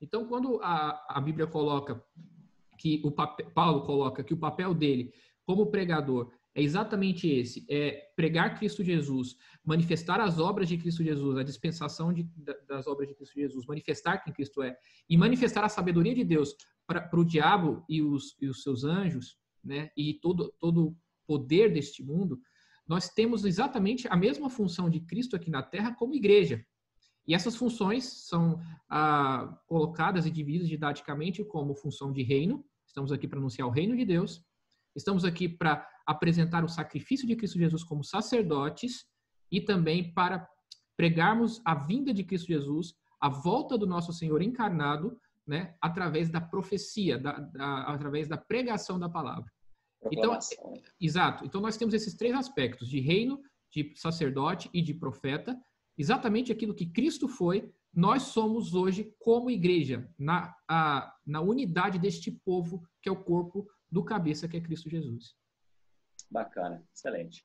Então, 0.00 0.26
quando 0.26 0.58
a, 0.62 1.04
a 1.10 1.20
Bíblia 1.20 1.46
coloca 1.46 2.02
que 2.78 3.02
o 3.04 3.10
papel, 3.10 3.50
Paulo 3.50 3.82
coloca 3.82 4.24
que 4.24 4.32
o 4.32 4.38
papel 4.38 4.72
dele 4.72 5.12
como 5.44 5.70
pregador 5.70 6.30
é 6.54 6.62
exatamente 6.62 7.28
esse: 7.28 7.66
é 7.68 8.10
pregar 8.16 8.58
Cristo 8.58 8.82
Jesus, 8.82 9.36
manifestar 9.64 10.20
as 10.20 10.38
obras 10.38 10.68
de 10.68 10.78
Cristo 10.78 11.04
Jesus, 11.04 11.36
a 11.36 11.42
dispensação 11.42 12.12
de, 12.12 12.28
das 12.66 12.86
obras 12.86 13.08
de 13.08 13.14
Cristo 13.14 13.34
Jesus, 13.34 13.66
manifestar 13.66 14.18
quem 14.18 14.32
Cristo 14.32 14.62
é 14.62 14.76
e 15.08 15.16
manifestar 15.16 15.64
a 15.64 15.68
sabedoria 15.68 16.14
de 16.14 16.24
Deus 16.24 16.54
para 16.86 17.08
o 17.12 17.24
diabo 17.24 17.84
e 17.88 18.02
os, 18.02 18.36
e 18.40 18.48
os 18.48 18.62
seus 18.62 18.84
anjos, 18.84 19.36
né? 19.62 19.90
E 19.96 20.14
todo 20.14 20.54
todo 20.58 20.96
poder 21.26 21.72
deste 21.72 22.02
mundo. 22.02 22.40
Nós 22.86 23.10
temos 23.10 23.44
exatamente 23.44 24.08
a 24.08 24.16
mesma 24.16 24.48
função 24.48 24.88
de 24.88 25.00
Cristo 25.00 25.36
aqui 25.36 25.50
na 25.50 25.62
Terra 25.62 25.94
como 25.94 26.14
igreja. 26.14 26.64
E 27.26 27.34
essas 27.34 27.54
funções 27.54 28.04
são 28.26 28.58
ah, 28.88 29.60
colocadas 29.66 30.24
e 30.24 30.30
divididas 30.30 30.66
didaticamente 30.66 31.44
como 31.44 31.74
função 31.74 32.10
de 32.10 32.22
reino. 32.22 32.64
Estamos 32.88 33.12
aqui 33.12 33.28
para 33.28 33.38
anunciar 33.38 33.68
o 33.68 33.70
reino 33.70 33.96
de 33.96 34.04
Deus. 34.04 34.42
Estamos 34.96 35.24
aqui 35.24 35.48
para 35.48 35.86
apresentar 36.06 36.64
o 36.64 36.68
sacrifício 36.68 37.28
de 37.28 37.36
Cristo 37.36 37.58
Jesus 37.58 37.84
como 37.84 38.02
sacerdotes 38.02 39.06
e 39.52 39.60
também 39.60 40.12
para 40.12 40.48
pregarmos 40.96 41.60
a 41.64 41.74
vinda 41.74 42.12
de 42.12 42.24
Cristo 42.24 42.48
Jesus, 42.48 42.94
a 43.20 43.28
volta 43.28 43.78
do 43.78 43.86
nosso 43.86 44.12
Senhor 44.12 44.42
encarnado, 44.42 45.16
né, 45.46 45.76
através 45.80 46.28
da 46.28 46.40
profecia, 46.40 47.18
da, 47.18 47.38
da, 47.38 47.82
através 47.82 48.26
da 48.26 48.36
pregação 48.36 48.98
da 48.98 49.08
palavra. 49.08 49.50
Então, 50.10 50.36
exato. 51.00 51.44
Então 51.44 51.60
nós 51.60 51.76
temos 51.76 51.94
esses 51.94 52.14
três 52.14 52.34
aspectos 52.34 52.88
de 52.88 53.00
reino, 53.00 53.40
de 53.70 53.92
sacerdote 53.96 54.68
e 54.72 54.82
de 54.82 54.94
profeta 54.94 55.56
exatamente 55.98 56.52
aquilo 56.52 56.74
que 56.74 56.86
Cristo 56.86 57.28
foi, 57.28 57.70
nós 57.98 58.22
somos 58.22 58.76
hoje 58.76 59.12
como 59.18 59.50
igreja, 59.50 60.08
na, 60.16 60.54
a, 60.68 61.12
na 61.26 61.40
unidade 61.40 61.98
deste 61.98 62.30
povo, 62.30 62.88
que 63.02 63.08
é 63.08 63.12
o 63.12 63.24
corpo 63.24 63.68
do 63.90 64.04
cabeça, 64.04 64.46
que 64.46 64.56
é 64.56 64.60
Cristo 64.60 64.88
Jesus. 64.88 65.34
Bacana, 66.30 66.80
excelente. 66.94 67.44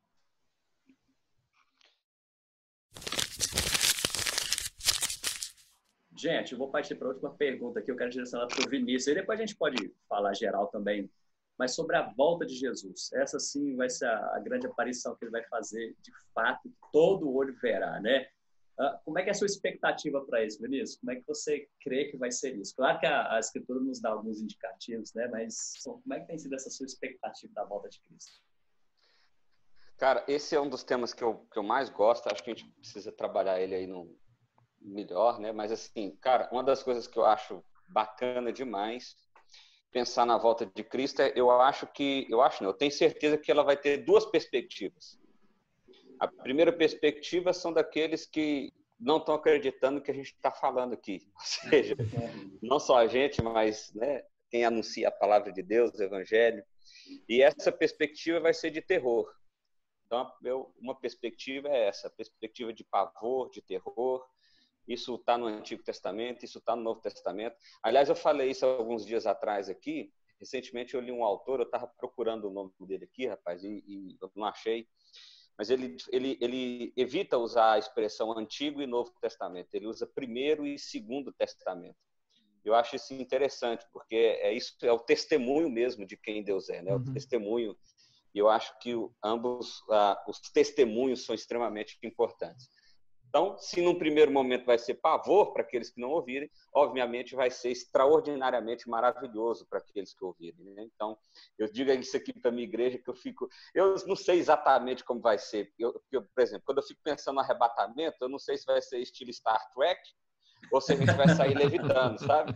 Gente, 6.15 6.51
eu 6.51 6.59
vou 6.59 6.69
partir 6.69 6.93
para 6.93 7.07
a 7.07 7.11
última 7.13 7.33
pergunta 7.33 7.79
aqui. 7.79 7.89
Eu 7.89 7.97
quero 7.97 8.11
direcionar 8.11 8.45
para 8.45 8.63
o 8.63 8.69
Vinícius. 8.69 9.07
E 9.07 9.15
depois 9.15 9.39
a 9.39 9.43
gente 9.43 9.57
pode 9.57 9.91
falar 10.07 10.35
geral 10.35 10.67
também, 10.67 11.09
mas 11.57 11.73
sobre 11.73 11.95
a 11.95 12.13
volta 12.13 12.45
de 12.45 12.53
Jesus. 12.53 13.11
Essa 13.13 13.39
sim 13.39 13.75
vai 13.75 13.89
ser 13.89 14.05
a, 14.05 14.39
grande 14.39 14.67
aparição 14.67 15.15
que 15.15 15.25
ele 15.25 15.31
vai 15.31 15.43
fazer, 15.45 15.95
de 15.99 16.11
fato, 16.31 16.71
todo 16.91 17.33
olho 17.33 17.55
verá, 17.59 17.99
né? 17.99 18.27
Ah, 18.79 18.99
como 19.05 19.19
é 19.19 19.23
que 19.23 19.29
é 19.29 19.31
a 19.31 19.35
sua 19.35 19.45
expectativa 19.45 20.23
para 20.25 20.43
isso, 20.43 20.61
Vinícius? 20.61 20.97
Como 20.97 21.11
é 21.11 21.15
que 21.15 21.27
você 21.27 21.67
crê 21.81 22.05
que 22.05 22.17
vai 22.17 22.31
ser 22.31 22.55
isso? 22.55 22.75
Claro 22.75 22.99
que 22.99 23.05
a, 23.05 23.35
a, 23.35 23.39
Escritura 23.39 23.79
nos 23.79 24.01
dá 24.01 24.09
alguns 24.09 24.41
indicativos, 24.41 25.13
né? 25.13 25.27
Mas 25.27 25.73
como 25.83 26.13
é 26.13 26.19
que 26.19 26.27
tem 26.27 26.37
sido 26.37 26.55
essa 26.55 26.69
sua 26.69 26.85
expectativa 26.85 27.53
da 27.53 27.63
volta 27.63 27.89
de 27.89 28.01
Cristo? 28.01 28.41
Cara, 29.97 30.23
esse 30.27 30.55
é 30.55 30.59
um 30.59 30.67
dos 30.67 30.83
temas 30.83 31.13
que 31.13 31.23
eu, 31.23 31.45
que 31.51 31.57
eu 31.57 31.63
mais 31.63 31.89
gosto. 31.89 32.27
Acho 32.27 32.43
que 32.43 32.51
a 32.51 32.55
gente 32.55 32.69
precisa 32.71 33.11
trabalhar 33.11 33.61
ele 33.61 33.75
aí 33.75 33.85
no 33.85 34.17
melhor, 34.81 35.39
né? 35.39 35.51
Mas 35.51 35.71
assim, 35.71 36.17
cara, 36.17 36.49
uma 36.51 36.63
das 36.63 36.81
coisas 36.81 37.07
que 37.07 37.17
eu 37.17 37.25
acho 37.25 37.63
bacana 37.87 38.51
demais 38.51 39.15
pensar 39.91 40.25
na 40.25 40.37
volta 40.37 40.65
de 40.65 40.83
Cristo, 40.83 41.21
é, 41.21 41.31
eu 41.35 41.51
acho 41.51 41.85
que, 41.85 42.25
eu 42.27 42.41
acho 42.41 42.63
não, 42.63 42.71
eu 42.71 42.75
tenho 42.75 42.91
certeza 42.91 43.37
que 43.37 43.51
ela 43.51 43.63
vai 43.63 43.77
ter 43.77 43.97
duas 43.97 44.25
perspectivas. 44.25 45.19
A 46.19 46.27
primeira 46.27 46.71
perspectiva 46.71 47.53
são 47.53 47.73
daqueles 47.73 48.25
que 48.25 48.71
não 48.99 49.17
estão 49.17 49.35
acreditando 49.35 50.01
que 50.01 50.11
a 50.11 50.13
gente 50.13 50.27
está 50.27 50.51
falando 50.51 50.93
aqui. 50.93 51.21
Ou 51.35 51.41
seja, 51.43 51.95
não 52.61 52.79
só 52.79 52.97
a 52.97 53.07
gente, 53.07 53.41
mas 53.41 53.93
né, 53.93 54.23
quem 54.49 54.63
anuncia 54.63 55.07
a 55.07 55.11
palavra 55.11 55.51
de 55.51 55.61
Deus, 55.61 55.93
o 55.93 56.03
Evangelho. 56.03 56.63
E 57.27 57.41
essa 57.41 57.71
perspectiva 57.71 58.39
vai 58.39 58.53
ser 58.53 58.71
de 58.71 58.81
terror. 58.81 59.29
Então, 60.05 60.31
uma 60.79 60.95
perspectiva 60.99 61.69
é 61.69 61.87
essa, 61.87 62.09
perspectiva 62.09 62.71
de 62.71 62.83
pavor, 62.83 63.49
de 63.49 63.61
terror. 63.61 64.25
Isso 64.87 65.15
está 65.15 65.37
no 65.37 65.47
Antigo 65.47 65.83
Testamento, 65.83 66.45
isso 66.45 66.59
está 66.59 66.75
no 66.75 66.83
Novo 66.83 67.01
Testamento. 67.01 67.55
Aliás, 67.81 68.09
eu 68.09 68.15
falei 68.15 68.51
isso 68.51 68.65
alguns 68.65 69.05
dias 69.05 69.25
atrás 69.25 69.69
aqui. 69.69 70.13
Recentemente 70.39 70.93
eu 70.93 71.01
li 71.01 71.11
um 71.11 71.23
autor, 71.23 71.59
eu 71.59 71.65
estava 71.65 71.87
procurando 71.87 72.49
o 72.49 72.51
nome 72.51 72.71
dele 72.81 73.05
aqui, 73.05 73.25
rapaz, 73.25 73.63
e, 73.63 73.83
e 73.87 74.17
não 74.35 74.45
achei 74.45 74.87
mas 75.57 75.69
ele, 75.69 75.97
ele, 76.11 76.37
ele 76.41 76.93
evita 76.95 77.37
usar 77.37 77.73
a 77.73 77.79
expressão 77.79 78.37
Antigo 78.37 78.81
e 78.81 78.87
Novo 78.87 79.11
Testamento, 79.21 79.73
ele 79.73 79.87
usa 79.87 80.07
Primeiro 80.07 80.65
e 80.65 80.79
Segundo 80.79 81.31
Testamento. 81.31 81.97
Eu 82.63 82.73
acho 82.73 82.95
isso 82.95 83.13
interessante, 83.13 83.85
porque 83.91 84.15
é 84.15 84.53
isso 84.53 84.75
é 84.81 84.91
o 84.91 84.99
testemunho 84.99 85.69
mesmo 85.69 86.05
de 86.05 86.15
quem 86.15 86.43
Deus 86.43 86.69
é, 86.69 86.81
né? 86.81 86.93
Uhum. 86.93 87.01
O 87.01 87.13
testemunho. 87.13 87.77
E 88.33 88.39
eu 88.39 88.49
acho 88.49 88.77
que 88.79 88.93
ambos 89.23 89.83
ah, 89.89 90.23
os 90.27 90.39
testemunhos 90.39 91.25
são 91.25 91.35
extremamente 91.35 91.99
importantes. 92.01 92.69
Então, 93.33 93.57
se 93.57 93.81
num 93.81 93.97
primeiro 93.97 94.31
momento 94.31 94.63
vai 94.63 94.77
ser 94.77 94.93
pavor 94.93 95.53
para 95.53 95.63
aqueles 95.63 95.89
que 95.89 95.99
não 95.99 96.11
ouvirem, 96.11 96.47
obviamente 96.71 97.33
vai 97.33 97.49
ser 97.49 97.71
extraordinariamente 97.71 98.87
maravilhoso 98.87 99.65
para 99.65 99.79
aqueles 99.79 100.13
que 100.13 100.23
ouvirem. 100.23 100.63
Né? 100.65 100.83
Então, 100.83 101.17
eu 101.57 101.67
digo 101.67 101.89
isso 101.93 102.15
aqui 102.15 102.31
para 102.31 102.51
minha 102.51 102.63
igreja 102.63 102.99
que 102.99 103.09
eu 103.09 103.15
fico, 103.15 103.49
eu 103.73 103.95
não 104.05 104.15
sei 104.15 104.37
exatamente 104.37 105.03
como 105.03 105.19
vai 105.19 105.39
ser. 105.39 105.73
Eu, 105.79 105.99
eu, 106.11 106.21
por 106.21 106.43
exemplo, 106.43 106.61
quando 106.63 106.77
eu 106.77 106.83
fico 106.83 107.01
pensando 107.03 107.33
no 107.33 107.41
arrebatamento, 107.41 108.17
eu 108.21 108.29
não 108.29 108.37
sei 108.37 108.55
se 108.55 108.67
vai 108.67 108.79
ser 108.83 108.99
estilo 108.99 109.33
Star 109.33 109.67
Trek 109.73 109.99
ou 110.71 110.81
se 110.81 110.93
a 110.93 110.95
gente 110.95 111.11
vai 111.13 111.27
sair 111.29 111.55
levitando, 111.55 112.19
sabe? 112.19 112.53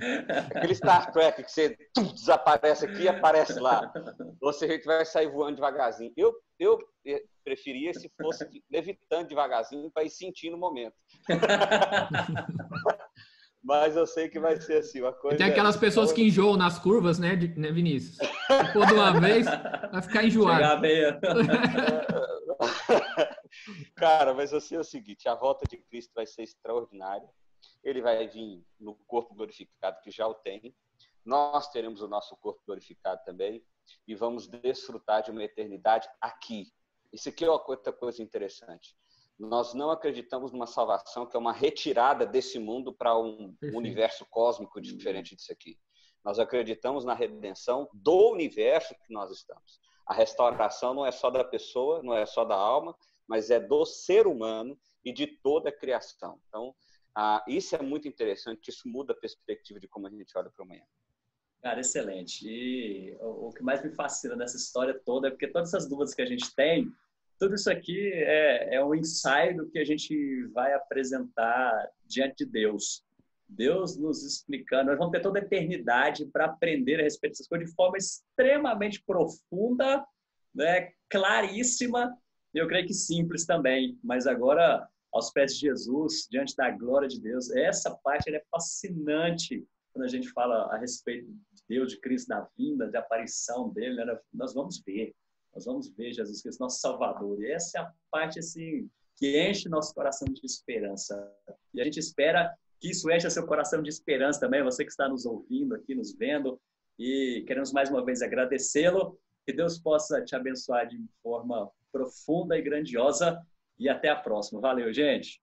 Aquele 0.55 0.75
Star 0.75 1.11
Trek 1.11 1.43
que 1.43 1.51
você 1.51 1.77
tum, 1.93 2.13
desaparece 2.13 2.85
aqui 2.85 3.03
e 3.03 3.07
aparece 3.07 3.59
lá. 3.59 3.91
Ou 4.41 4.53
se 4.53 4.65
a 4.65 4.67
gente 4.67 4.85
vai 4.85 5.05
sair 5.05 5.31
voando 5.31 5.55
devagarzinho. 5.55 6.11
Eu, 6.15 6.33
eu 6.59 6.77
preferia 7.43 7.93
se 7.93 8.11
fosse 8.19 8.47
levitando 8.71 9.27
devagarzinho 9.27 9.91
para 9.91 10.03
ir 10.03 10.09
sentindo 10.09 10.55
o 10.55 10.59
momento. 10.59 10.95
Mas 13.63 13.97
eu 13.97 14.07
sei 14.07 14.29
que 14.29 14.39
vai 14.39 14.55
ser 14.61 14.77
assim, 14.77 15.01
uma 15.01 15.11
coisa... 15.11 15.37
Tem 15.37 15.47
aquelas 15.47 15.75
pessoas 15.75 16.13
que 16.13 16.23
enjoam 16.23 16.55
nas 16.55 16.79
curvas, 16.79 17.19
né, 17.19 17.35
né 17.57 17.69
Vinícius? 17.69 18.17
Por 18.71 18.85
de 18.85 18.93
uma 18.93 19.19
vez, 19.19 19.45
vai 19.45 20.01
ficar 20.01 20.23
enjoado. 20.23 20.63
Cara, 23.95 24.33
mas 24.33 24.53
eu 24.53 24.61
sei 24.61 24.77
o 24.77 24.83
seguinte, 24.83 25.27
a 25.27 25.35
volta 25.35 25.65
de 25.69 25.77
Cristo 25.77 26.11
vai 26.15 26.25
ser 26.25 26.43
extraordinária 26.43 27.27
ele 27.83 28.01
vai 28.01 28.27
vir 28.27 28.65
no 28.79 28.95
corpo 29.07 29.33
glorificado 29.33 30.01
que 30.01 30.11
já 30.11 30.27
o 30.27 30.33
tem. 30.33 30.75
Nós 31.25 31.69
teremos 31.71 32.01
o 32.01 32.07
nosso 32.07 32.35
corpo 32.37 32.61
glorificado 32.65 33.21
também 33.25 33.63
e 34.07 34.15
vamos 34.15 34.47
desfrutar 34.47 35.23
de 35.23 35.31
uma 35.31 35.43
eternidade 35.43 36.07
aqui. 36.21 36.71
Isso 37.11 37.29
aqui 37.29 37.45
é 37.45 37.49
outra 37.49 37.93
coisa 37.93 38.21
interessante. 38.21 38.95
Nós 39.39 39.73
não 39.73 39.91
acreditamos 39.91 40.51
numa 40.51 40.65
salvação 40.65 41.25
que 41.25 41.35
é 41.35 41.39
uma 41.39 41.53
retirada 41.53 42.25
desse 42.25 42.57
mundo 42.57 42.91
para 42.93 43.17
um 43.17 43.53
Perfeito. 43.53 43.77
universo 43.77 44.25
cósmico 44.29 44.81
diferente 44.81 45.35
disso 45.35 45.51
aqui. 45.51 45.77
Nós 46.25 46.39
acreditamos 46.39 47.05
na 47.05 47.13
redenção 47.13 47.87
do 47.93 48.31
universo 48.31 48.95
que 49.05 49.13
nós 49.13 49.31
estamos. 49.31 49.79
A 50.05 50.13
restauração 50.13 50.93
não 50.93 51.05
é 51.05 51.11
só 51.11 51.29
da 51.29 51.43
pessoa, 51.43 52.01
não 52.01 52.13
é 52.13 52.25
só 52.25 52.43
da 52.43 52.55
alma, 52.55 52.95
mas 53.27 53.49
é 53.49 53.59
do 53.59 53.85
ser 53.85 54.25
humano 54.25 54.77
e 55.03 55.11
de 55.13 55.27
toda 55.27 55.69
a 55.69 55.71
criação. 55.71 56.39
Então, 56.47 56.73
ah, 57.19 57.43
isso 57.47 57.75
é 57.75 57.81
muito 57.81 58.07
interessante, 58.07 58.69
isso 58.69 58.87
muda 58.87 59.11
a 59.11 59.15
perspectiva 59.15 59.79
de 59.79 59.87
como 59.87 60.05
a 60.05 60.09
gente 60.11 60.37
olha 60.37 60.51
para 60.51 60.63
amanhã. 60.63 60.83
Cara, 61.63 61.79
excelente. 61.79 62.47
E 62.47 63.17
o, 63.19 63.51
que 63.51 63.63
mais 63.63 63.83
me 63.83 63.89
fascina 63.89 64.35
nessa 64.35 64.55
história 64.55 64.93
toda 65.03 65.27
é 65.27 65.31
porque 65.31 65.47
todas 65.47 65.73
essas 65.73 65.89
dúvidas 65.89 66.13
que 66.13 66.21
a 66.21 66.27
gente 66.27 66.53
tem, 66.53 66.87
tudo 67.39 67.55
isso 67.55 67.71
aqui 67.71 68.13
é, 68.13 68.75
é 68.75 68.85
um 68.85 68.93
ensaio 68.93 69.67
que 69.71 69.79
a 69.79 69.83
gente 69.83 70.45
vai 70.53 70.75
apresentar 70.75 71.89
diante 72.05 72.45
de 72.45 72.51
Deus. 72.51 73.03
Deus 73.49 73.97
nos 73.97 74.23
explicando, 74.23 74.91
nós 74.91 74.99
vamos 74.99 75.11
ter 75.11 75.21
toda 75.21 75.39
a 75.39 75.41
eternidade 75.41 76.23
para 76.27 76.45
aprender 76.45 76.99
a 76.99 77.03
respeito 77.03 77.31
dessas 77.31 77.47
coisas 77.47 77.67
de 77.67 77.75
forma 77.75 77.97
extremamente 77.97 79.01
profunda, 79.03 80.05
né, 80.53 80.91
claríssima, 81.09 82.15
e 82.53 82.59
eu 82.59 82.67
creio 82.67 82.85
que 82.85 82.93
simples 82.93 83.43
também. 83.43 83.97
Mas 84.03 84.27
agora 84.27 84.87
aos 85.17 85.31
pés 85.31 85.53
de 85.55 85.61
Jesus, 85.61 86.27
diante 86.29 86.55
da 86.55 86.69
glória 86.71 87.07
de 87.07 87.19
Deus. 87.19 87.49
Essa 87.51 87.91
parte 88.03 88.33
é 88.33 88.43
fascinante 88.51 89.67
quando 89.91 90.05
a 90.05 90.07
gente 90.07 90.29
fala 90.29 90.73
a 90.73 90.77
respeito 90.77 91.27
de 91.27 91.63
Deus, 91.67 91.91
de 91.91 91.99
Cristo, 91.99 92.27
da 92.27 92.47
vinda, 92.55 92.87
de 92.87 92.95
aparição 92.95 93.69
dele. 93.69 93.99
Nós 94.31 94.53
vamos 94.53 94.81
ver, 94.85 95.13
nós 95.53 95.65
vamos 95.65 95.89
ver 95.89 96.13
Jesus 96.13 96.41
Cristo, 96.41 96.59
nosso 96.59 96.79
Salvador. 96.79 97.41
E 97.41 97.51
essa 97.51 97.79
é 97.79 97.81
a 97.81 97.91
parte 98.11 98.39
assim 98.39 98.89
que 99.15 99.41
enche 99.49 99.67
nosso 99.67 99.93
coração 99.93 100.27
de 100.27 100.45
esperança. 100.45 101.15
E 101.73 101.81
a 101.81 101.83
gente 101.83 101.99
espera 101.99 102.55
que 102.79 102.91
isso 102.91 103.09
encha 103.09 103.29
seu 103.29 103.47
coração 103.47 103.81
de 103.81 103.89
esperança 103.89 104.39
também, 104.39 104.63
você 104.63 104.85
que 104.85 104.91
está 104.91 105.09
nos 105.09 105.25
ouvindo 105.25 105.73
aqui, 105.73 105.95
nos 105.95 106.13
vendo. 106.13 106.61
E 106.99 107.43
queremos 107.47 107.71
mais 107.71 107.89
uma 107.89 108.05
vez 108.05 108.21
agradecê-lo. 108.21 109.19
Que 109.47 109.53
Deus 109.53 109.79
possa 109.79 110.23
te 110.23 110.35
abençoar 110.35 110.87
de 110.87 111.03
forma 111.23 111.71
profunda 111.91 112.55
e 112.55 112.61
grandiosa 112.61 113.41
e 113.79 113.89
até 113.89 114.09
a 114.09 114.15
próxima. 114.15 114.61
Valeu, 114.61 114.91
gente! 114.93 115.41